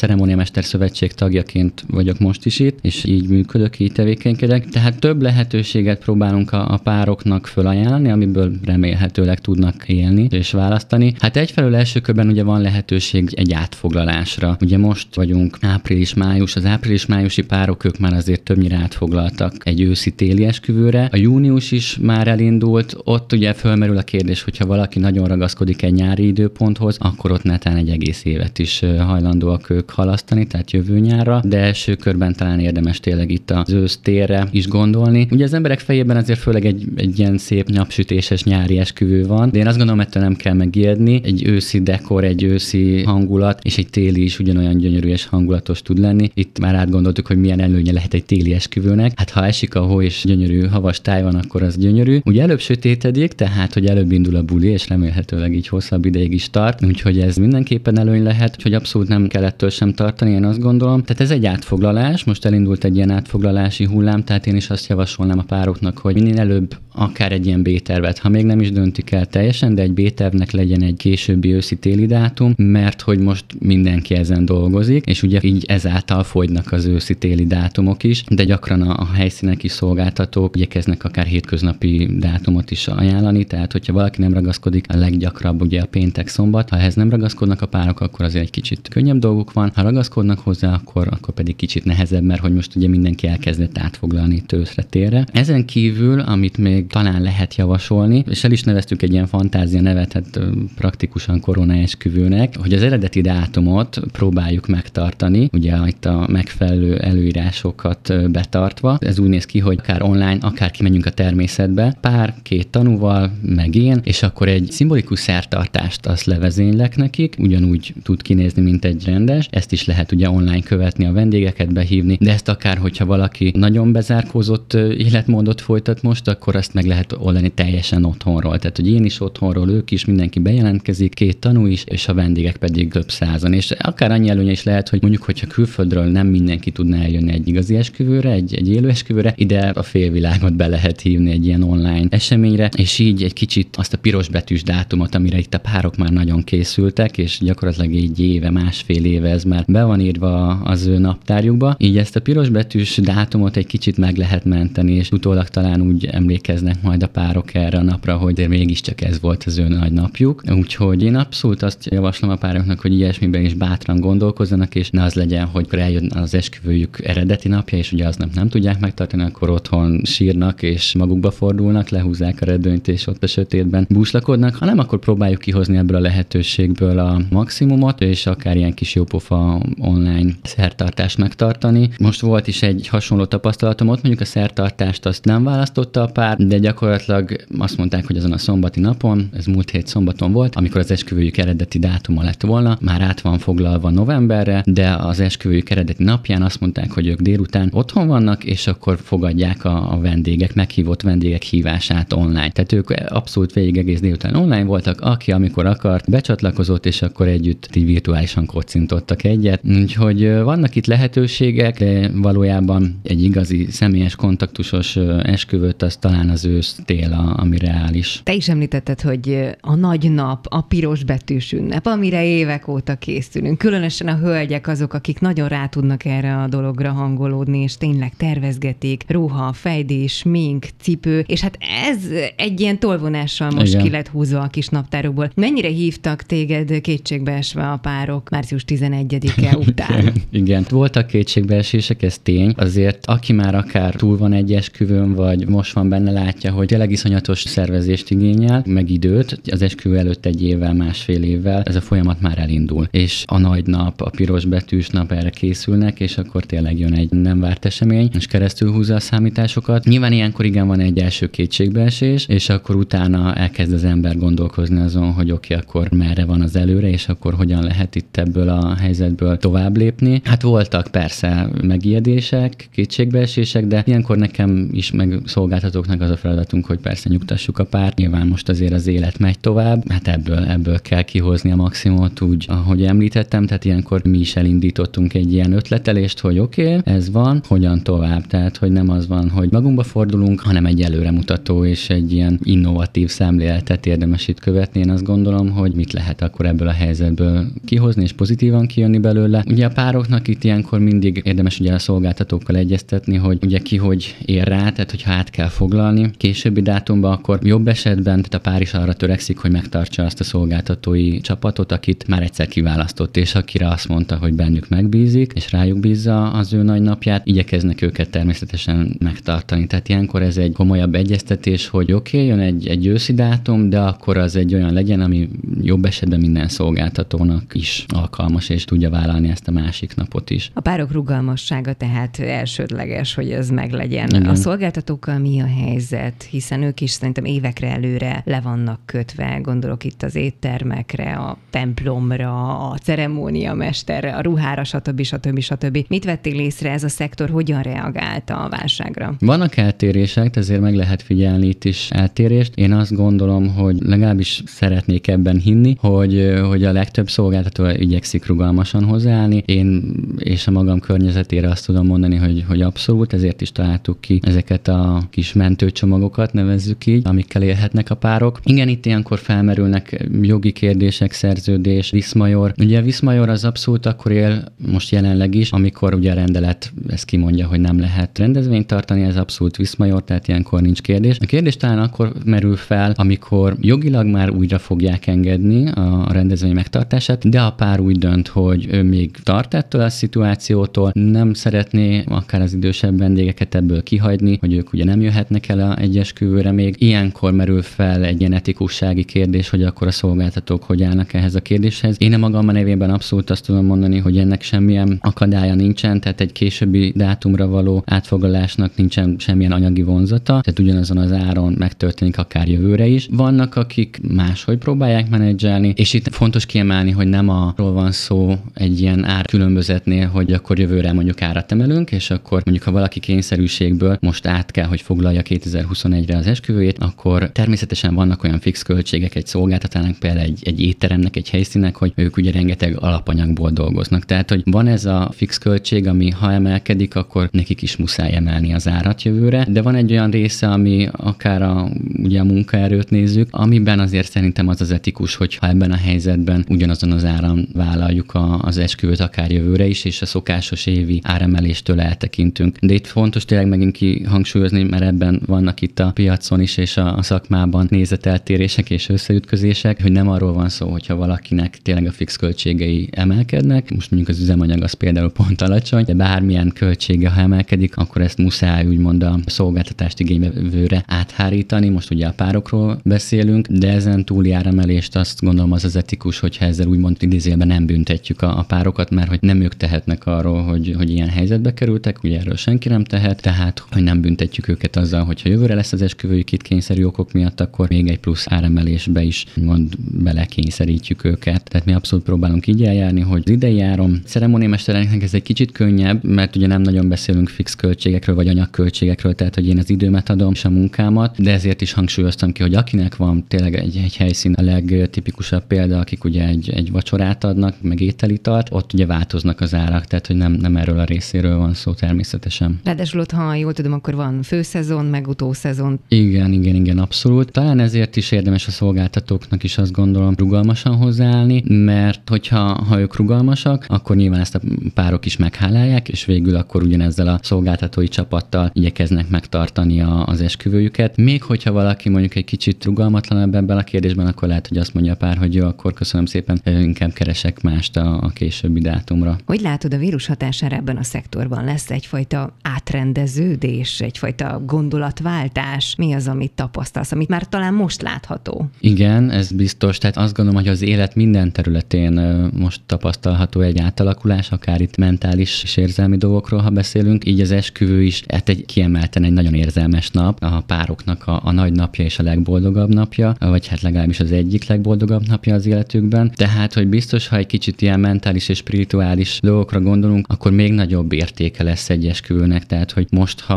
Ceremóniamester 0.50 0.64
Szövetség 0.64 1.12
tagjaként 1.12 1.84
vagyok 1.90 2.18
most 2.18 2.46
is 2.46 2.58
itt, 2.58 2.78
és 2.82 3.04
így 3.04 3.28
működök, 3.28 3.78
így 3.78 3.92
tevékenykedek. 3.92 4.68
Tehát 4.68 4.98
több 4.98 5.22
lehetőséget 5.22 5.98
próbálunk 5.98 6.52
a, 6.52 6.72
a 6.72 6.76
pároknak 6.76 7.46
fölajánlani, 7.46 8.10
amiből 8.10 8.52
remélhetőleg 8.64 9.40
tudnak 9.40 9.88
élni 9.88 10.26
és 10.30 10.50
választani. 10.50 11.14
Hát 11.18 11.36
egyfelől 11.36 11.74
első 11.74 12.00
körben 12.00 12.28
ugye 12.28 12.42
van 12.42 12.60
lehetőség 12.60 13.28
egy 13.34 13.52
átfoglalásra. 13.52 14.56
Ugye 14.60 14.78
most 14.78 15.14
vagyunk 15.14 15.58
április-május, 15.60 16.56
az 16.56 16.64
április-májusi 16.64 17.42
párok 17.42 17.84
ők 17.84 17.98
már 17.98 18.12
azért 18.12 18.42
többnyire 18.42 18.76
átfoglaltak 18.76 19.54
egy 19.64 19.80
őszi-téli 19.80 20.44
esküvőre. 20.44 21.08
A 21.12 21.16
június 21.16 21.72
is 21.72 21.98
már 22.00 22.28
elindult, 22.28 22.96
ott 23.04 23.32
ugye 23.32 23.52
fölmerül 23.52 23.96
a 23.96 24.02
kérdés, 24.02 24.42
hogyha 24.42 24.66
valaki 24.66 24.98
nagyon 24.98 25.26
ragaszkodik 25.26 25.82
egy 25.82 25.92
nyári 25.92 26.26
időponthoz, 26.26 26.96
akkor 27.00 27.30
ott 27.30 27.42
netán 27.42 27.76
egy 27.76 27.88
egész 27.88 28.24
évet 28.24 28.58
is 28.58 28.80
hajlandóak 28.98 29.70
ők 29.70 29.90
halasztani, 29.90 30.39
tehát 30.44 30.70
jövő 30.70 30.98
nyárra, 30.98 31.40
de 31.44 31.58
első 31.58 31.94
körben 31.94 32.34
talán 32.34 32.60
érdemes 32.60 33.00
tényleg 33.00 33.30
itt 33.30 33.50
az 33.50 33.72
ősztérre 33.72 34.48
is 34.50 34.68
gondolni. 34.68 35.26
Ugye 35.30 35.44
az 35.44 35.54
emberek 35.54 35.78
fejében 35.78 36.16
azért 36.16 36.38
főleg 36.38 36.64
egy, 36.64 36.84
egy 36.96 37.18
ilyen 37.18 37.38
szép 37.38 37.68
napsütéses 37.68 38.44
nyári 38.44 38.78
esküvő 38.78 39.26
van, 39.26 39.50
de 39.50 39.58
én 39.58 39.66
azt 39.66 39.76
gondolom, 39.76 40.00
ettől 40.00 40.22
nem 40.22 40.34
kell 40.34 40.54
megijedni. 40.54 41.20
Egy 41.24 41.46
őszi 41.46 41.80
dekor, 41.82 42.24
egy 42.24 42.42
őszi 42.42 43.02
hangulat, 43.02 43.60
és 43.62 43.78
egy 43.78 43.90
téli 43.90 44.22
is 44.22 44.38
ugyanolyan 44.38 44.78
gyönyörű 44.78 45.08
és 45.08 45.26
hangulatos 45.26 45.82
tud 45.82 45.98
lenni. 45.98 46.30
Itt 46.34 46.58
már 46.58 46.74
átgondoltuk, 46.74 47.26
hogy 47.26 47.38
milyen 47.38 47.60
előnye 47.60 47.92
lehet 47.92 48.14
egy 48.14 48.24
téli 48.24 48.54
esküvőnek. 48.54 49.12
Hát 49.16 49.30
ha 49.30 49.46
esik 49.46 49.74
a 49.74 49.80
hó 49.80 50.02
és 50.02 50.22
gyönyörű 50.24 50.66
havas 50.66 51.00
táj 51.00 51.22
van, 51.22 51.34
akkor 51.34 51.62
az 51.62 51.76
gyönyörű. 51.76 52.18
Ugye 52.24 52.42
előbb 52.42 52.60
sötétedik, 52.60 53.32
tehát 53.32 53.74
hogy 53.74 53.86
előbb 53.86 54.12
indul 54.12 54.36
a 54.36 54.42
buli, 54.42 54.68
és 54.68 54.88
remélhetőleg 54.88 55.54
így 55.54 55.68
hosszabb 55.68 56.04
ideig 56.04 56.32
is 56.32 56.50
tart. 56.50 56.84
Úgyhogy 56.84 57.18
ez 57.18 57.36
mindenképpen 57.36 57.98
előny 57.98 58.22
lehet, 58.22 58.62
hogy 58.62 58.74
abszolút 58.74 59.08
nem 59.08 59.28
kell 59.28 59.44
ettől 59.44 59.70
sem 59.70 59.92
tartani, 59.92 60.29
én 60.30 60.44
azt 60.44 60.60
gondolom. 60.60 61.02
Tehát 61.02 61.20
ez 61.20 61.30
egy 61.30 61.46
átfoglalás, 61.46 62.24
most 62.24 62.44
elindult 62.44 62.84
egy 62.84 62.96
ilyen 62.96 63.10
átfoglalási 63.10 63.84
hullám, 63.84 64.24
tehát 64.24 64.46
én 64.46 64.56
is 64.56 64.70
azt 64.70 64.88
javasolnám 64.88 65.38
a 65.38 65.42
pároknak, 65.42 65.98
hogy 65.98 66.14
minél 66.14 66.38
előbb 66.38 66.76
akár 66.94 67.32
egy 67.32 67.46
ilyen 67.46 67.62
B-tervet, 67.62 68.18
ha 68.18 68.28
még 68.28 68.44
nem 68.44 68.60
is 68.60 68.72
döntik 68.72 69.10
el 69.10 69.26
teljesen, 69.26 69.74
de 69.74 69.82
egy 69.82 69.92
B-tervnek 69.92 70.50
legyen 70.50 70.82
egy 70.82 70.96
későbbi 70.96 71.52
őszi-téli 71.52 72.06
dátum, 72.06 72.54
mert 72.56 73.00
hogy 73.00 73.18
most 73.18 73.44
mindenki 73.58 74.14
ezen 74.14 74.44
dolgozik, 74.44 75.04
és 75.06 75.22
ugye 75.22 75.38
így 75.42 75.64
ezáltal 75.66 76.22
fogynak 76.22 76.72
az 76.72 76.84
őszi-téli 76.86 77.46
dátumok 77.46 78.04
is, 78.04 78.24
de 78.28 78.44
gyakran 78.44 78.82
a, 78.82 79.00
a 79.00 79.12
helyszínek 79.12 79.62
is 79.62 79.72
szolgáltatók 79.72 80.56
igyekeznek 80.56 81.04
akár 81.04 81.26
hétköznapi 81.26 82.08
dátumot 82.18 82.70
is 82.70 82.88
ajánlani, 82.88 83.44
tehát 83.44 83.72
hogyha 83.72 83.92
valaki 83.92 84.20
nem 84.20 84.32
ragaszkodik, 84.32 84.84
a 84.88 84.96
leggyakrabb 84.96 85.60
ugye 85.60 85.80
a 85.80 85.86
péntek 85.86 86.28
szombat, 86.28 86.68
ha 86.68 86.76
ehhez 86.76 86.94
nem 86.94 87.10
ragaszkodnak 87.10 87.62
a 87.62 87.66
párok, 87.66 88.00
akkor 88.00 88.24
azért 88.24 88.44
egy 88.44 88.50
kicsit 88.50 88.88
könnyebb 88.88 89.18
dolguk 89.18 89.52
van, 89.52 89.72
ha 89.74 89.82
ragaszkodnak 89.82 90.19
hozzá, 90.28 90.72
akkor, 90.74 91.08
akkor 91.10 91.34
pedig 91.34 91.56
kicsit 91.56 91.84
nehezebb, 91.84 92.22
mert 92.22 92.40
hogy 92.40 92.54
most 92.54 92.76
ugye 92.76 92.88
mindenki 92.88 93.26
elkezdett 93.26 93.78
átfoglalni 93.78 94.34
itt 94.34 94.52
őszre 94.52 94.82
térre. 94.82 95.24
Ezen 95.32 95.64
kívül, 95.64 96.20
amit 96.20 96.58
még 96.58 96.86
talán 96.86 97.22
lehet 97.22 97.54
javasolni, 97.54 98.24
és 98.28 98.44
el 98.44 98.50
is 98.50 98.62
neveztük 98.62 99.02
egy 99.02 99.12
ilyen 99.12 99.26
fantázia 99.26 99.80
nevet, 99.80 100.12
hát 100.12 100.40
praktikusan 100.76 101.40
korona 101.40 101.74
esküvőnek, 101.74 102.56
hogy 102.56 102.72
az 102.72 102.82
eredeti 102.82 103.20
dátumot 103.20 104.00
próbáljuk 104.12 104.66
megtartani, 104.66 105.48
ugye 105.52 105.76
itt 105.86 106.04
a 106.04 106.26
megfelelő 106.30 106.96
előírásokat 106.96 108.30
betartva. 108.30 108.98
Ez 109.00 109.18
úgy 109.18 109.28
néz 109.28 109.44
ki, 109.46 109.58
hogy 109.58 109.78
akár 109.78 110.02
online, 110.02 110.38
akár 110.40 110.70
kimegyünk 110.70 111.06
a 111.06 111.10
természetbe, 111.10 111.96
pár, 112.00 112.34
két 112.42 112.68
tanúval, 112.68 113.30
meg 113.42 113.74
én, 113.74 114.00
és 114.04 114.22
akkor 114.22 114.48
egy 114.48 114.70
szimbolikus 114.70 115.18
szertartást 115.20 116.06
azt 116.06 116.24
levezénylek 116.24 116.96
nekik, 116.96 117.34
ugyanúgy 117.38 117.94
tud 118.02 118.22
kinézni, 118.22 118.62
mint 118.62 118.84
egy 118.84 119.04
rendes, 119.04 119.48
ezt 119.50 119.72
is 119.72 119.84
lehet 119.84 120.09
lehet 120.10 120.30
ugye 120.34 120.42
online 120.42 120.62
követni 120.62 121.04
a 121.04 121.12
vendégeket, 121.12 121.72
behívni, 121.72 122.16
de 122.20 122.32
ezt 122.32 122.48
akár, 122.48 122.76
hogyha 122.76 123.06
valaki 123.06 123.52
nagyon 123.56 123.92
bezárkózott 123.92 124.74
életmódot 124.74 125.60
folytat 125.60 126.02
most, 126.02 126.28
akkor 126.28 126.56
azt 126.56 126.74
meg 126.74 126.84
lehet 126.84 127.16
oldani 127.18 127.48
teljesen 127.48 128.04
otthonról. 128.04 128.58
Tehát, 128.58 128.76
hogy 128.76 128.90
én 128.90 129.04
is 129.04 129.20
otthonról, 129.20 129.70
ők 129.70 129.90
is, 129.90 130.04
mindenki 130.04 130.38
bejelentkezik, 130.38 131.14
két 131.14 131.38
tanú 131.38 131.66
is, 131.66 131.84
és 131.84 132.08
a 132.08 132.14
vendégek 132.14 132.56
pedig 132.56 132.92
több 132.92 133.10
százan. 133.10 133.52
És 133.52 133.70
akár 133.70 134.10
annyi 134.10 134.28
előnye 134.28 134.50
is 134.50 134.62
lehet, 134.62 134.88
hogy 134.88 135.00
mondjuk, 135.02 135.22
hogyha 135.22 135.46
külföldről 135.46 136.04
nem 136.04 136.26
mindenki 136.26 136.70
tudná 136.70 137.02
eljönni 137.02 137.32
egy 137.32 137.48
igazi 137.48 137.76
esküvőre, 137.76 138.30
egy, 138.30 138.54
egy 138.54 138.68
élő 138.68 138.88
esküvőre, 138.88 139.32
ide 139.36 139.68
a 139.74 139.82
félvilágot 139.82 140.56
be 140.56 140.66
lehet 140.66 141.00
hívni 141.00 141.30
egy 141.30 141.46
ilyen 141.46 141.62
online 141.62 142.06
eseményre, 142.10 142.70
és 142.76 142.98
így 142.98 143.22
egy 143.22 143.32
kicsit 143.32 143.76
azt 143.76 143.92
a 143.92 143.98
piros 143.98 144.28
betűs 144.28 144.62
dátumot, 144.62 145.14
amire 145.14 145.38
itt 145.38 145.54
a 145.54 145.58
párok 145.58 145.96
már 145.96 146.10
nagyon 146.10 146.42
készültek, 146.42 147.18
és 147.18 147.38
gyakorlatilag 147.40 147.94
egy 147.94 148.20
éve, 148.20 148.50
másfél 148.50 149.04
éve 149.04 149.28
ez 149.28 149.44
már 149.44 149.64
be 149.66 149.84
van 149.84 149.99
írva 150.00 150.48
az 150.48 150.86
ő 150.86 150.98
naptárjukba. 150.98 151.74
Így 151.78 151.98
ezt 151.98 152.16
a 152.16 152.20
piros 152.20 152.48
betűs 152.48 152.96
dátumot 152.96 153.56
egy 153.56 153.66
kicsit 153.66 153.96
meg 153.96 154.16
lehet 154.16 154.44
menteni, 154.44 154.92
és 154.92 155.10
utólag 155.10 155.48
talán 155.48 155.80
úgy 155.80 156.04
emlékeznek 156.04 156.82
majd 156.82 157.02
a 157.02 157.08
párok 157.08 157.54
erre 157.54 157.78
a 157.78 157.82
napra, 157.82 158.16
hogy 158.16 158.48
mégiscsak 158.48 159.00
ez 159.00 159.20
volt 159.20 159.44
az 159.46 159.58
ő 159.58 159.68
nagy 159.68 159.92
napjuk. 159.92 160.42
Úgyhogy 160.50 161.02
én 161.02 161.14
abszolút 161.14 161.62
azt 161.62 161.86
javaslom 161.90 162.30
a 162.30 162.36
pároknak, 162.36 162.80
hogy 162.80 162.92
ilyesmiben 162.92 163.44
is 163.44 163.54
bátran 163.54 164.00
gondolkozzanak, 164.00 164.74
és 164.74 164.90
ne 164.90 165.02
az 165.02 165.14
legyen, 165.14 165.46
hogy 165.46 165.66
eljön 165.70 166.10
az 166.14 166.34
esküvőjük 166.34 167.00
eredeti 167.04 167.48
napja, 167.48 167.78
és 167.78 167.92
ugye 167.92 168.06
aznap 168.06 168.34
nem 168.34 168.48
tudják 168.48 168.80
megtartani, 168.80 169.22
akkor 169.22 169.50
otthon 169.50 170.00
sírnak, 170.04 170.62
és 170.62 170.94
magukba 170.94 171.30
fordulnak, 171.30 171.88
lehúzzák 171.88 172.40
a 172.40 172.44
redőnyt, 172.44 172.88
és 172.88 173.06
ott 173.06 173.22
a 173.22 173.26
sötétben 173.26 173.86
búslakodnak, 173.88 174.54
hanem 174.54 174.78
akkor 174.78 174.98
próbáljuk 174.98 175.40
kihozni 175.40 175.76
ebből 175.76 175.96
a 175.96 176.00
lehetőségből 176.00 176.98
a 176.98 177.20
maximumot, 177.30 178.00
és 178.00 178.26
akár 178.26 178.56
ilyen 178.56 178.74
kis 178.74 178.94
jópofa 178.94 179.62
online 179.80 180.32
szertartást 180.42 181.18
megtartani. 181.18 181.90
Most 181.98 182.20
volt 182.20 182.46
is 182.46 182.62
egy 182.62 182.86
hasonló 182.88 183.24
tapasztalatom 183.24 183.88
ott, 183.88 184.02
mondjuk 184.02 184.20
a 184.20 184.24
szertartást 184.24 185.06
azt 185.06 185.24
nem 185.24 185.44
választotta 185.44 186.02
a 186.02 186.06
pár, 186.06 186.36
de 186.36 186.58
gyakorlatilag 186.58 187.36
azt 187.58 187.76
mondták, 187.76 188.06
hogy 188.06 188.16
azon 188.16 188.32
a 188.32 188.38
szombati 188.38 188.80
napon, 188.80 189.28
ez 189.32 189.46
múlt 189.46 189.70
hét 189.70 189.86
szombaton 189.86 190.32
volt, 190.32 190.56
amikor 190.56 190.80
az 190.80 190.90
esküvőjük 190.90 191.36
eredeti 191.36 191.78
dátuma 191.78 192.22
lett 192.22 192.42
volna, 192.42 192.78
már 192.80 193.00
át 193.00 193.20
van 193.20 193.38
foglalva 193.38 193.90
novemberre, 193.90 194.62
de 194.66 194.90
az 194.90 195.20
esküvőjük 195.20 195.70
eredeti 195.70 196.04
napján 196.04 196.42
azt 196.42 196.60
mondták, 196.60 196.92
hogy 196.92 197.06
ők 197.06 197.20
délután 197.20 197.68
otthon 197.72 198.06
vannak, 198.06 198.44
és 198.44 198.66
akkor 198.66 198.98
fogadják 199.02 199.64
a, 199.64 199.92
a 199.92 200.00
vendégek, 200.00 200.54
meghívott 200.54 201.02
vendégek 201.02 201.42
hívását 201.42 202.12
online. 202.12 202.50
Tehát 202.50 202.72
ők 202.72 202.90
abszolút 203.08 203.52
végig 203.52 203.78
egész 203.78 204.00
délután 204.00 204.34
online 204.34 204.64
voltak, 204.64 205.00
aki 205.00 205.32
amikor 205.32 205.66
akart, 205.66 206.10
becsatlakozott, 206.10 206.86
és 206.86 207.02
akkor 207.02 207.28
együtt 207.28 207.68
így 207.74 207.84
virtuálisan 207.84 208.46
kocintottak 208.46 209.24
egyet. 209.24 209.62
Úgyhogy 209.78 210.32
vannak 210.42 210.76
itt 210.76 210.86
lehetőségek, 210.86 211.78
de 211.78 212.10
valójában 212.14 213.00
egy 213.02 213.22
igazi 213.22 213.66
személyes 213.70 214.16
kontaktusos 214.16 214.96
esküvőt 215.22 215.82
az 215.82 215.96
talán 215.96 216.28
az 216.28 216.44
ősz 216.44 216.80
tél, 216.84 217.34
ami 217.36 217.58
reális. 217.58 218.20
Te 218.24 218.34
is 218.34 218.48
említetted, 218.48 219.00
hogy 219.00 219.48
a 219.60 219.74
nagy 219.74 220.12
nap, 220.12 220.46
a 220.48 220.60
piros 220.60 221.04
betűs 221.04 221.52
ünnep, 221.52 221.86
amire 221.86 222.24
évek 222.24 222.68
óta 222.68 222.94
készülünk. 222.94 223.58
Különösen 223.58 224.08
a 224.08 224.16
hölgyek 224.16 224.66
azok, 224.68 224.94
akik 224.94 225.20
nagyon 225.20 225.48
rá 225.48 225.66
tudnak 225.66 226.04
erre 226.04 226.36
a 226.36 226.48
dologra 226.48 226.90
hangolódni, 226.90 227.58
és 227.58 227.76
tényleg 227.76 228.12
tervezgetik, 228.16 229.04
ruha, 229.08 229.52
fejdés, 229.52 230.22
mink, 230.22 230.66
cipő, 230.80 231.24
és 231.26 231.40
hát 231.40 231.58
ez 231.84 231.98
egy 232.36 232.60
ilyen 232.60 232.78
tolvonással 232.78 233.50
most 233.50 233.72
Igen. 233.72 233.84
ki 233.84 233.90
lett 233.90 234.08
húzva 234.08 234.40
a 234.40 234.46
kis 234.46 234.68
naptárokból. 234.68 235.30
Mennyire 235.34 235.68
hívtak 235.68 236.22
téged 236.22 236.80
kétségbeesve 236.80 237.70
a 237.70 237.76
párok 237.76 238.28
március 238.30 238.64
11-e 238.66 239.56
után? 239.66 240.12
Igen, 240.30 240.64
voltak 240.68 241.06
kétségbeesések, 241.06 242.02
ez 242.02 242.18
tény. 242.18 242.52
Azért 242.56 243.06
aki 243.06 243.32
már 243.32 243.54
akár 243.54 243.94
túl 243.94 244.16
van 244.16 244.32
egy 244.32 244.52
esküvőn, 244.52 245.14
vagy 245.14 245.48
most 245.48 245.72
van 245.72 245.88
benne, 245.88 246.10
látja, 246.10 246.52
hogy 246.52 246.66
tényleg 246.66 246.90
iszonyatos 246.90 247.40
szervezést 247.40 248.10
igényel, 248.10 248.62
meg 248.66 248.90
időt. 248.90 249.40
Az 249.50 249.62
esküvő 249.62 249.98
előtt 249.98 250.26
egy 250.26 250.42
évvel, 250.42 250.74
másfél 250.74 251.22
évvel 251.22 251.62
ez 251.62 251.76
a 251.76 251.80
folyamat 251.80 252.20
már 252.20 252.38
elindul. 252.38 252.88
És 252.90 253.24
a 253.26 253.38
nagy 253.38 253.66
nap, 253.66 254.00
a 254.00 254.10
piros 254.10 254.44
betűs 254.44 254.88
nap 254.88 255.12
erre 255.12 255.30
készülnek, 255.30 256.00
és 256.00 256.18
akkor 256.18 256.44
tényleg 256.44 256.78
jön 256.78 256.94
egy 256.94 257.10
nem 257.10 257.40
várt 257.40 257.64
esemény, 257.64 258.10
és 258.16 258.26
keresztül 258.26 258.72
húzza 258.72 258.94
a 258.94 259.00
számításokat. 259.00 259.84
Nyilván 259.84 260.12
ilyenkor 260.12 260.44
igen 260.44 260.66
van 260.66 260.80
egy 260.80 260.98
első 260.98 261.30
kétségbeesés, 261.30 262.26
és 262.26 262.48
akkor 262.48 262.76
utána 262.76 263.34
elkezd 263.34 263.72
az 263.72 263.84
ember 263.84 264.16
gondolkozni 264.16 264.80
azon, 264.80 265.12
hogy 265.12 265.30
oké, 265.30 265.54
okay, 265.54 265.66
akkor 265.66 265.90
merre 265.98 266.24
van 266.24 266.40
az 266.40 266.56
előre, 266.56 266.88
és 266.88 267.08
akkor 267.08 267.34
hogyan 267.34 267.62
lehet 267.62 267.94
itt 267.94 268.16
ebből 268.16 268.48
a 268.48 268.74
helyzetből 268.74 269.36
tovább 269.50 269.76
lépni. 269.76 270.20
Hát 270.24 270.42
voltak 270.42 270.88
persze 270.90 271.48
megijedések, 271.62 272.68
kétségbeesések, 272.72 273.66
de 273.66 273.82
ilyenkor 273.86 274.16
nekem 274.16 274.68
is, 274.72 274.90
meg 274.90 275.18
szolgáltatóknak 275.24 276.00
az 276.00 276.10
a 276.10 276.16
feladatunk, 276.16 276.66
hogy 276.66 276.78
persze 276.78 277.08
nyugtassuk 277.08 277.58
a 277.58 277.64
párt. 277.64 277.98
Nyilván 277.98 278.26
most 278.26 278.48
azért 278.48 278.72
az 278.72 278.86
élet 278.86 279.18
megy 279.18 279.38
tovább, 279.38 279.90
hát 279.90 280.08
ebből, 280.08 280.44
ebből 280.44 280.78
kell 280.80 281.02
kihozni 281.02 281.50
a 281.50 281.56
maximumot, 281.56 282.20
úgy, 282.20 282.44
ahogy 282.48 282.84
említettem, 282.84 283.46
tehát 283.46 283.64
ilyenkor 283.64 284.04
mi 284.04 284.18
is 284.18 284.36
elindítottunk 284.36 285.14
egy 285.14 285.32
ilyen 285.32 285.52
ötletelést, 285.52 286.20
hogy 286.20 286.38
oké, 286.38 286.76
okay, 286.76 286.94
ez 286.94 287.10
van, 287.10 287.42
hogyan 287.48 287.82
tovább. 287.82 288.26
Tehát, 288.26 288.56
hogy 288.56 288.70
nem 288.70 288.90
az 288.90 289.06
van, 289.06 289.30
hogy 289.30 289.50
magunkba 289.50 289.82
fordulunk, 289.82 290.40
hanem 290.40 290.66
egy 290.66 290.80
előremutató 290.80 291.64
és 291.64 291.88
egy 291.90 292.12
ilyen 292.12 292.38
innovatív 292.42 293.08
szemléletet 293.08 293.86
érdemes 293.86 294.28
itt 294.28 294.40
követni. 294.40 294.80
Én 294.80 294.90
azt 294.90 295.04
gondolom, 295.04 295.50
hogy 295.50 295.72
mit 295.72 295.92
lehet 295.92 296.22
akkor 296.22 296.46
ebből 296.46 296.68
a 296.68 296.72
helyzetből 296.72 297.46
kihozni 297.64 298.02
és 298.02 298.12
pozitívan 298.12 298.66
kijönni 298.66 298.98
belőle. 298.98 299.39
Ugye 299.46 299.66
a 299.66 299.70
pároknak 299.70 300.28
itt 300.28 300.44
ilyenkor 300.44 300.78
mindig 300.78 301.20
érdemes 301.24 301.60
ugye 301.60 301.72
a 301.72 301.78
szolgáltatókkal 301.78 302.56
egyeztetni, 302.56 303.16
hogy 303.16 303.38
ugye 303.44 303.58
ki 303.58 303.76
hogy 303.76 304.16
ér 304.24 304.48
rá, 304.48 304.70
tehát 304.70 304.90
hogyha 304.90 305.12
át 305.12 305.30
kell 305.30 305.48
foglalni 305.48 306.10
későbbi 306.16 306.62
dátumba, 306.62 307.10
akkor 307.10 307.38
jobb 307.42 307.68
esetben, 307.68 308.22
tehát 308.22 308.34
a 308.34 308.50
pár 308.50 308.60
is 308.60 308.74
arra 308.74 308.92
törekszik, 308.92 309.38
hogy 309.38 309.50
megtartsa 309.50 310.04
azt 310.04 310.20
a 310.20 310.24
szolgáltatói 310.24 311.20
csapatot, 311.20 311.72
akit 311.72 312.08
már 312.08 312.22
egyszer 312.22 312.48
kiválasztott, 312.48 313.16
és 313.16 313.34
akire 313.34 313.68
azt 313.68 313.88
mondta, 313.88 314.16
hogy 314.16 314.34
bennük 314.34 314.68
megbízik, 314.68 315.32
és 315.34 315.52
rájuk 315.52 315.80
bízza 315.80 316.30
az 316.30 316.52
ő 316.52 316.62
nagy 316.62 316.82
napját, 316.82 317.26
igyekeznek 317.26 317.82
őket 317.82 318.10
természetesen 318.10 318.96
megtartani. 318.98 319.66
Tehát 319.66 319.88
ilyenkor 319.88 320.22
ez 320.22 320.36
egy 320.36 320.52
komolyabb 320.52 320.94
egyeztetés, 320.94 321.68
hogy 321.68 321.92
oké, 321.92 322.16
okay, 322.16 322.28
jön 322.28 322.38
egy, 322.38 322.66
egy 322.66 322.86
őszi 322.86 323.14
dátum, 323.14 323.70
de 323.70 323.78
akkor 323.80 324.16
az 324.16 324.36
egy 324.36 324.54
olyan 324.54 324.72
legyen, 324.72 325.00
ami 325.00 325.28
jobb 325.62 325.84
esetben 325.84 326.20
minden 326.20 326.48
szolgáltatónak 326.48 327.54
is 327.54 327.84
alkalmas, 327.88 328.48
és 328.48 328.64
tudja 328.64 328.90
vállalni 328.90 329.29
ezt 329.30 329.48
a 329.48 329.50
másik 329.50 329.94
napot 329.94 330.30
is. 330.30 330.50
A 330.54 330.60
párok 330.60 330.92
rugalmassága 330.92 331.72
tehát 331.72 332.18
elsődleges, 332.18 333.14
hogy 333.14 333.30
ez 333.30 333.50
meglegyen. 333.50 334.08
Igen. 334.08 334.26
A 334.26 334.34
szolgáltatókkal 334.34 335.18
mi 335.18 335.40
a 335.40 335.46
helyzet? 335.46 336.22
Hiszen 336.22 336.62
ők 336.62 336.80
is 336.80 336.90
szerintem 336.90 337.24
évekre 337.24 337.70
előre 337.70 338.22
le 338.24 338.40
vannak 338.40 338.80
kötve, 338.84 339.38
gondolok 339.42 339.84
itt 339.84 340.02
az 340.02 340.14
éttermekre, 340.14 341.12
a 341.12 341.38
templomra, 341.50 342.58
a 342.70 342.76
ceremóniamesterre, 342.76 344.14
a 344.14 344.20
ruhára, 344.20 344.64
stb. 344.64 345.02
stb. 345.02 345.40
stb. 345.40 345.84
Mit 345.88 346.04
vettél 346.04 346.38
észre 346.38 346.70
ez 346.70 346.84
a 346.84 346.88
szektor, 346.88 347.30
hogyan 347.30 347.62
reagált 347.62 348.30
a 348.30 348.48
válságra? 348.50 349.14
Vannak 349.18 349.56
eltérések, 349.56 350.36
ezért 350.36 350.60
meg 350.60 350.74
lehet 350.74 351.02
figyelni 351.02 351.46
itt 351.46 351.64
is 351.64 351.90
eltérést. 351.90 352.52
Én 352.54 352.72
azt 352.72 352.94
gondolom, 352.94 353.54
hogy 353.54 353.76
legalábbis 353.82 354.42
szeretnék 354.46 355.08
ebben 355.08 355.38
hinni, 355.38 355.76
hogy, 355.78 356.32
hogy 356.48 356.64
a 356.64 356.72
legtöbb 356.72 357.08
szolgáltató 357.08 357.68
igyekszik 357.68 358.26
rugalmasan 358.26 358.84
hozzáállni. 359.20 359.42
Én 359.46 359.94
és 360.18 360.46
a 360.46 360.50
magam 360.50 360.80
környezetére 360.80 361.48
azt 361.48 361.66
tudom 361.66 361.86
mondani, 361.86 362.16
hogy, 362.16 362.44
hogy 362.48 362.62
abszolút, 362.62 363.12
ezért 363.12 363.40
is 363.40 363.52
találtuk 363.52 364.00
ki 364.00 364.20
ezeket 364.22 364.68
a 364.68 365.02
kis 365.10 365.32
mentőcsomagokat, 365.32 366.32
nevezzük 366.32 366.86
így, 366.86 367.02
amikkel 367.06 367.42
élhetnek 367.42 367.90
a 367.90 367.94
párok. 367.94 368.40
Igen, 368.44 368.68
itt 368.68 368.86
ilyenkor 368.86 369.18
felmerülnek 369.18 370.08
jogi 370.22 370.52
kérdések, 370.52 371.12
szerződés, 371.12 371.90
viszmajor. 371.90 372.54
Ugye 372.58 372.78
a 372.78 372.82
viszmajor 372.82 373.28
az 373.28 373.44
abszolút 373.44 373.86
akkor 373.86 374.12
él, 374.12 374.44
most 374.70 374.90
jelenleg 374.90 375.34
is, 375.34 375.50
amikor 375.50 375.94
ugye 375.94 376.10
a 376.10 376.14
rendelet 376.14 376.72
ezt 376.88 377.04
kimondja, 377.04 377.46
hogy 377.46 377.60
nem 377.60 377.80
lehet 377.80 378.18
rendezvényt 378.18 378.66
tartani, 378.66 379.02
ez 379.02 379.16
abszolút 379.16 379.56
viszmajor, 379.56 380.04
tehát 380.04 380.28
ilyenkor 380.28 380.60
nincs 380.60 380.80
kérdés. 380.82 381.16
A 381.20 381.26
kérdés 381.26 381.56
talán 381.56 381.78
akkor 381.78 382.12
merül 382.24 382.56
fel, 382.56 382.92
amikor 382.96 383.56
jogilag 383.60 384.06
már 384.06 384.30
újra 384.30 384.58
fogják 384.58 385.06
engedni 385.06 385.68
a 385.68 386.06
rendezvény 386.12 386.52
megtartását, 386.52 387.28
de 387.28 387.40
a 387.40 387.52
pár 387.52 387.80
úgy 387.80 387.98
dönt, 387.98 388.28
hogy 388.28 388.68
ő 388.70 388.82
még 388.82 389.09
tart 389.22 389.54
ettől 389.54 389.80
a 389.80 389.88
szituációtól, 389.88 390.90
nem 390.94 391.34
szeretné 391.34 392.04
akár 392.06 392.40
az 392.40 392.52
idősebb 392.52 392.98
vendégeket 392.98 393.54
ebből 393.54 393.82
kihagyni, 393.82 394.36
hogy 394.40 394.52
ők 394.52 394.72
ugye 394.72 394.84
nem 394.84 395.00
jöhetnek 395.00 395.48
el 395.48 395.60
a 395.60 395.78
egyes 395.78 396.12
kövőre 396.12 396.52
még. 396.52 396.74
Ilyenkor 396.78 397.32
merül 397.32 397.62
fel 397.62 398.04
egy 398.04 398.20
ilyen 398.20 398.32
etikussági 398.32 399.04
kérdés, 399.04 399.48
hogy 399.48 399.62
akkor 399.62 399.86
a 399.86 399.90
szolgáltatók 399.90 400.62
hogy 400.62 400.82
állnak 400.82 401.12
ehhez 401.12 401.34
a 401.34 401.40
kérdéshez. 401.40 401.96
Én 401.98 402.14
a 402.14 402.16
magam 402.16 402.48
a 402.48 402.52
nevében 402.52 402.90
abszolút 402.90 403.30
azt 403.30 403.46
tudom 403.46 403.66
mondani, 403.66 403.98
hogy 403.98 404.18
ennek 404.18 404.42
semmilyen 404.42 404.98
akadálya 405.00 405.54
nincsen, 405.54 406.00
tehát 406.00 406.20
egy 406.20 406.32
későbbi 406.32 406.92
dátumra 406.96 407.46
való 407.46 407.82
átfoglalásnak 407.86 408.76
nincsen 408.76 409.16
semmilyen 409.18 409.52
anyagi 409.52 409.82
vonzata, 409.82 410.40
tehát 410.40 410.58
ugyanazon 410.58 410.96
az 410.96 411.12
áron 411.12 411.54
megtörténik 411.58 412.18
akár 412.18 412.48
jövőre 412.48 412.86
is. 412.86 413.08
Vannak, 413.10 413.56
akik 413.56 414.00
máshogy 414.14 414.58
próbálják 414.58 415.10
menedzselni, 415.10 415.72
és 415.76 415.92
itt 415.92 416.14
fontos 416.14 416.46
kiemelni, 416.46 416.90
hogy 416.90 417.06
nem 417.06 417.28
arról 417.28 417.72
van 417.72 417.92
szó 417.92 418.34
egy 418.54 418.80
ilyen 418.80 418.99
ilyen 419.00 419.16
ár 419.16 419.26
különbözetnél, 419.26 420.06
hogy 420.08 420.32
akkor 420.32 420.58
jövőre 420.58 420.92
mondjuk 420.92 421.22
árat 421.22 421.52
emelünk, 421.52 421.90
és 421.90 422.10
akkor 422.10 422.42
mondjuk 422.44 422.66
ha 422.66 422.72
valaki 422.72 423.00
kényszerűségből 423.00 423.96
most 424.00 424.26
át 424.26 424.50
kell, 424.50 424.66
hogy 424.66 424.80
foglalja 424.80 425.22
2021-re 425.24 426.16
az 426.16 426.26
esküvőjét, 426.26 426.78
akkor 426.78 427.30
természetesen 427.32 427.94
vannak 427.94 428.24
olyan 428.24 428.40
fix 428.40 428.62
költségek 428.62 429.14
egy 429.14 429.26
szolgáltatának, 429.26 429.98
például 429.98 430.24
egy, 430.24 430.40
egy 430.44 430.60
étteremnek, 430.60 431.16
egy 431.16 431.30
helyszínnek, 431.30 431.76
hogy 431.76 431.92
ők 431.94 432.16
ugye 432.16 432.32
rengeteg 432.32 432.76
alapanyagból 432.80 433.50
dolgoznak. 433.50 434.04
Tehát, 434.04 434.28
hogy 434.28 434.42
van 434.44 434.66
ez 434.66 434.84
a 434.84 435.10
fix 435.14 435.38
költség, 435.38 435.86
ami 435.86 436.10
ha 436.10 436.32
emelkedik, 436.32 436.94
akkor 436.94 437.28
nekik 437.32 437.62
is 437.62 437.76
muszáj 437.76 438.14
emelni 438.14 438.52
az 438.54 438.68
árat 438.68 439.02
jövőre, 439.02 439.46
de 439.48 439.62
van 439.62 439.74
egy 439.74 439.90
olyan 439.92 440.10
része, 440.10 440.48
ami 440.48 440.88
akár 440.92 441.42
a, 441.42 441.68
ugye 442.02 442.20
a 442.20 442.24
munkaerőt 442.24 442.90
nézzük, 442.90 443.28
amiben 443.30 443.78
azért 443.78 444.10
szerintem 444.10 444.48
az 444.48 444.60
az 444.60 444.70
etikus, 444.70 445.14
hogy 445.14 445.36
ha 445.36 445.48
ebben 445.48 445.70
a 445.70 445.76
helyzetben 445.76 446.44
ugyanazon 446.48 446.92
az 446.92 447.04
áram 447.04 447.46
vállaljuk 447.52 448.14
a, 448.14 448.38
az 448.42 448.58
esküvőt 448.80 449.00
akár 449.00 449.30
jövőre 449.30 449.66
is, 449.66 449.84
és 449.84 450.02
a 450.02 450.06
szokásos 450.06 450.66
évi 450.66 451.00
áremeléstől 451.02 451.80
eltekintünk. 451.80 452.58
De 452.60 452.74
itt 452.74 452.86
fontos 452.86 453.24
tényleg 453.24 453.48
megint 453.48 453.72
kihangsúlyozni, 453.72 454.62
mert 454.62 454.82
ebben 454.82 455.22
vannak 455.26 455.60
itt 455.60 455.78
a 455.78 455.90
piacon 455.94 456.40
is 456.40 456.56
és 456.56 456.76
a, 456.76 456.96
a 456.96 457.02
szakmában 457.02 457.66
nézeteltérések 457.70 458.70
és 458.70 458.88
összeütközések, 458.88 459.82
hogy 459.82 459.92
nem 459.92 460.08
arról 460.08 460.32
van 460.32 460.48
szó, 460.48 460.70
hogyha 460.70 460.96
valakinek 460.96 461.58
tényleg 461.62 461.86
a 461.86 461.92
fix 461.92 462.16
költségei 462.16 462.88
emelkednek, 462.90 463.74
most 463.74 463.90
mondjuk 463.90 464.16
az 464.16 464.20
üzemanyag 464.20 464.62
az 464.62 464.72
például 464.72 465.12
pont 465.12 465.42
alacsony, 465.42 465.84
de 465.84 465.94
bármilyen 465.94 466.52
költsége, 466.54 467.10
ha 467.10 467.20
emelkedik, 467.20 467.76
akkor 467.76 468.02
ezt 468.02 468.18
muszáj 468.18 468.66
úgymond 468.66 469.02
a 469.02 469.18
szolgáltatást 469.26 470.00
igénybevőre 470.00 470.84
áthárítani. 470.86 471.68
Most 471.68 471.90
ugye 471.90 472.06
a 472.06 472.12
párokról 472.12 472.80
beszélünk, 472.84 473.46
de 473.46 473.72
ezen 473.72 474.04
túli 474.04 474.32
áremelést 474.32 474.96
azt 474.96 475.20
gondolom 475.20 475.52
az 475.52 475.64
az 475.64 475.76
etikus, 475.76 476.18
hogyha 476.18 476.44
ezzel 476.44 476.66
úgymond 476.66 476.96
idézélben 477.00 477.46
nem 477.46 477.66
büntetjük 477.66 478.22
a, 478.22 478.38
a 478.38 478.42
párokat, 478.42 478.69
mert 478.90 479.08
hogy 479.08 479.18
nem 479.20 479.40
ők 479.40 479.56
tehetnek 479.56 480.06
arról, 480.06 480.42
hogy, 480.42 480.74
hogy 480.76 480.90
ilyen 480.90 481.08
helyzetbe 481.08 481.54
kerültek, 481.54 482.02
ugye 482.02 482.18
erről 482.18 482.36
senki 482.36 482.68
nem 482.68 482.84
tehet, 482.84 483.22
tehát 483.22 483.64
hogy 483.70 483.82
nem 483.82 484.00
büntetjük 484.00 484.48
őket 484.48 484.76
azzal, 484.76 485.04
hogyha 485.04 485.28
jövőre 485.28 485.54
lesz 485.54 485.72
az 485.72 485.82
esküvőjük 485.82 486.32
itt 486.32 486.42
kényszerű 486.42 486.84
okok 486.84 487.12
miatt, 487.12 487.40
akkor 487.40 487.68
még 487.68 487.88
egy 487.88 487.98
plusz 487.98 488.26
áremelésbe 488.28 489.02
is 489.02 489.26
mond 489.34 489.76
belekényszerítjük 489.78 491.04
őket. 491.04 491.42
Tehát 491.42 491.66
mi 491.66 491.72
abszolút 491.72 492.04
próbálunk 492.04 492.46
így 492.46 492.62
eljárni, 492.62 493.00
hogy 493.00 493.22
az 493.24 493.30
idei 493.30 493.60
áron 493.60 494.00
ceremóniamestereknek 494.06 495.02
ez 495.02 495.14
egy 495.14 495.22
kicsit 495.22 495.52
könnyebb, 495.52 496.04
mert 496.04 496.36
ugye 496.36 496.46
nem 496.46 496.62
nagyon 496.62 496.88
beszélünk 496.88 497.28
fix 497.28 497.54
költségekről 497.54 498.14
vagy 498.14 498.28
anyagköltségekről, 498.28 499.14
tehát 499.14 499.34
hogy 499.34 499.48
én 499.48 499.58
az 499.58 499.70
időmet 499.70 500.10
adom 500.10 500.32
és 500.32 500.44
a 500.44 500.50
munkámat, 500.50 501.22
de 501.22 501.32
ezért 501.32 501.60
is 501.60 501.72
hangsúlyoztam 501.72 502.32
ki, 502.32 502.42
hogy 502.42 502.54
akinek 502.54 502.96
van 502.96 503.24
tényleg 503.28 503.54
egy, 503.54 503.76
egy 503.84 503.96
helyszín 503.96 504.32
a 504.32 504.42
legtipikusabb 504.42 505.46
példa, 505.46 505.78
akik 505.78 506.04
ugye 506.04 506.26
egy, 506.26 506.50
egy 506.50 506.70
vacsorát 506.70 507.24
adnak, 507.24 507.54
meg 507.62 507.80
ételitalt, 507.80 508.48
ott 508.60 508.72
ugye 508.72 508.86
változnak 508.86 509.40
az 509.40 509.54
árak, 509.54 509.84
tehát 509.84 510.06
hogy 510.06 510.16
nem, 510.16 510.32
nem 510.32 510.56
erről 510.56 510.78
a 510.78 510.84
részéről 510.84 511.36
van 511.36 511.54
szó 511.54 511.72
természetesen. 511.72 512.60
Ráadásul 512.64 513.00
ott, 513.00 513.10
ha 513.10 513.34
jól 513.34 513.52
tudom, 513.52 513.72
akkor 513.72 513.94
van 513.94 514.22
főszezon, 514.22 514.84
meg 514.84 515.08
utószezon. 515.08 515.80
Igen, 515.88 516.32
igen, 516.32 516.54
igen, 516.54 516.78
abszolút. 516.78 517.32
Talán 517.32 517.58
ezért 517.58 517.96
is 517.96 518.12
érdemes 518.12 518.46
a 518.46 518.50
szolgáltatóknak 518.50 519.42
is 519.42 519.58
azt 519.58 519.72
gondolom 519.72 520.14
rugalmasan 520.16 520.76
hozzáállni, 520.76 521.42
mert 521.46 522.08
hogyha 522.08 522.64
ha 522.64 522.80
ők 522.80 522.96
rugalmasak, 522.96 523.64
akkor 523.68 523.96
nyilván 523.96 524.20
ezt 524.20 524.34
a 524.34 524.40
párok 524.74 525.06
is 525.06 525.16
meghálálják, 525.16 525.88
és 525.88 526.04
végül 526.04 526.36
akkor 526.36 526.62
ugyanezzel 526.62 527.08
a 527.08 527.18
szolgáltatói 527.22 527.88
csapattal 527.88 528.50
igyekeznek 528.52 529.08
megtartani 529.08 529.80
a, 529.80 530.06
az 530.06 530.20
esküvőjüket. 530.20 530.96
Még 530.96 531.22
hogyha 531.22 531.52
valaki 531.52 531.88
mondjuk 531.88 532.14
egy 532.14 532.24
kicsit 532.24 532.64
rugalmatlanabb 532.64 533.34
ebben 533.34 533.56
a 533.56 533.64
kérdésben, 533.64 534.06
akkor 534.06 534.28
lehet, 534.28 534.48
hogy 534.48 534.58
azt 534.58 534.74
mondja 534.74 534.92
a 534.92 534.96
pár, 534.96 535.16
hogy 535.16 535.34
jó, 535.34 535.46
akkor 535.46 535.72
köszönöm 535.72 536.06
szépen, 536.06 536.40
inkább 536.44 536.92
keresek 536.92 537.42
mást 537.42 537.76
a, 537.76 538.00
a 538.02 538.08
későbbi 538.52 538.60
dátumra. 538.60 539.18
Hogy 539.26 539.40
látod 539.40 539.74
a 539.74 539.76
vírus 539.76 540.06
hatására 540.06 540.56
ebben 540.56 540.76
a 540.76 540.82
szektorban? 540.82 541.44
Lesz 541.44 541.70
egyfajta 541.70 542.36
átrendeződés, 542.42 543.80
egyfajta 543.80 544.42
gondolatváltás? 544.46 545.74
Mi 545.78 545.92
az, 545.92 546.08
amit 546.08 546.32
tapasztalsz, 546.32 546.92
amit 546.92 547.08
már 547.08 547.28
talán 547.28 547.54
most 547.54 547.82
látható? 547.82 548.50
Igen, 548.60 549.10
ez 549.10 549.32
biztos. 549.32 549.78
Tehát 549.78 549.96
azt 549.96 550.14
gondolom, 550.14 550.40
hogy 550.40 550.50
az 550.50 550.62
élet 550.62 550.94
minden 550.94 551.32
területén 551.32 551.92
most 552.32 552.60
tapasztalható 552.66 553.40
egy 553.40 553.58
átalakulás, 553.58 554.30
akár 554.30 554.60
itt 554.60 554.76
mentális 554.76 555.42
és 555.42 555.56
érzelmi 555.56 555.96
dolgokról, 555.96 556.40
ha 556.40 556.50
beszélünk. 556.50 557.06
Így 557.06 557.20
az 557.20 557.30
esküvő 557.30 557.82
is 557.82 558.02
hát 558.08 558.28
egy 558.28 558.46
kiemelten 558.46 559.04
egy 559.04 559.12
nagyon 559.12 559.34
érzelmes 559.34 559.90
nap, 559.90 560.22
a 560.22 560.40
pároknak 560.40 561.06
a, 561.06 561.20
a 561.24 561.32
nagy 561.32 561.52
napja 561.52 561.84
és 561.84 561.98
a 561.98 562.02
legboldogabb 562.02 562.74
napja, 562.74 563.14
vagy 563.18 563.46
hát 563.46 563.60
legalábbis 563.60 564.00
az 564.00 564.12
egyik 564.12 564.46
legboldogabb 564.46 565.06
napja 565.06 565.34
az 565.34 565.46
életükben. 565.46 566.12
Tehát, 566.14 566.54
hogy 566.54 566.68
biztos, 566.68 567.08
ha 567.08 567.16
egy 567.16 567.26
kicsit 567.26 567.62
ilyen 567.62 567.80
mentális 567.80 568.28
és 568.28 568.39
spirituális 568.40 569.18
dolgokra 569.22 569.60
gondolunk, 569.60 570.06
akkor 570.08 570.32
még 570.32 570.52
nagyobb 570.52 570.92
értéke 570.92 571.42
lesz 571.42 571.70
egy 571.70 571.86
esküvőnek. 571.86 572.46
Tehát, 572.46 572.72
hogy 572.72 572.86
most, 572.90 573.20
ha, 573.20 573.34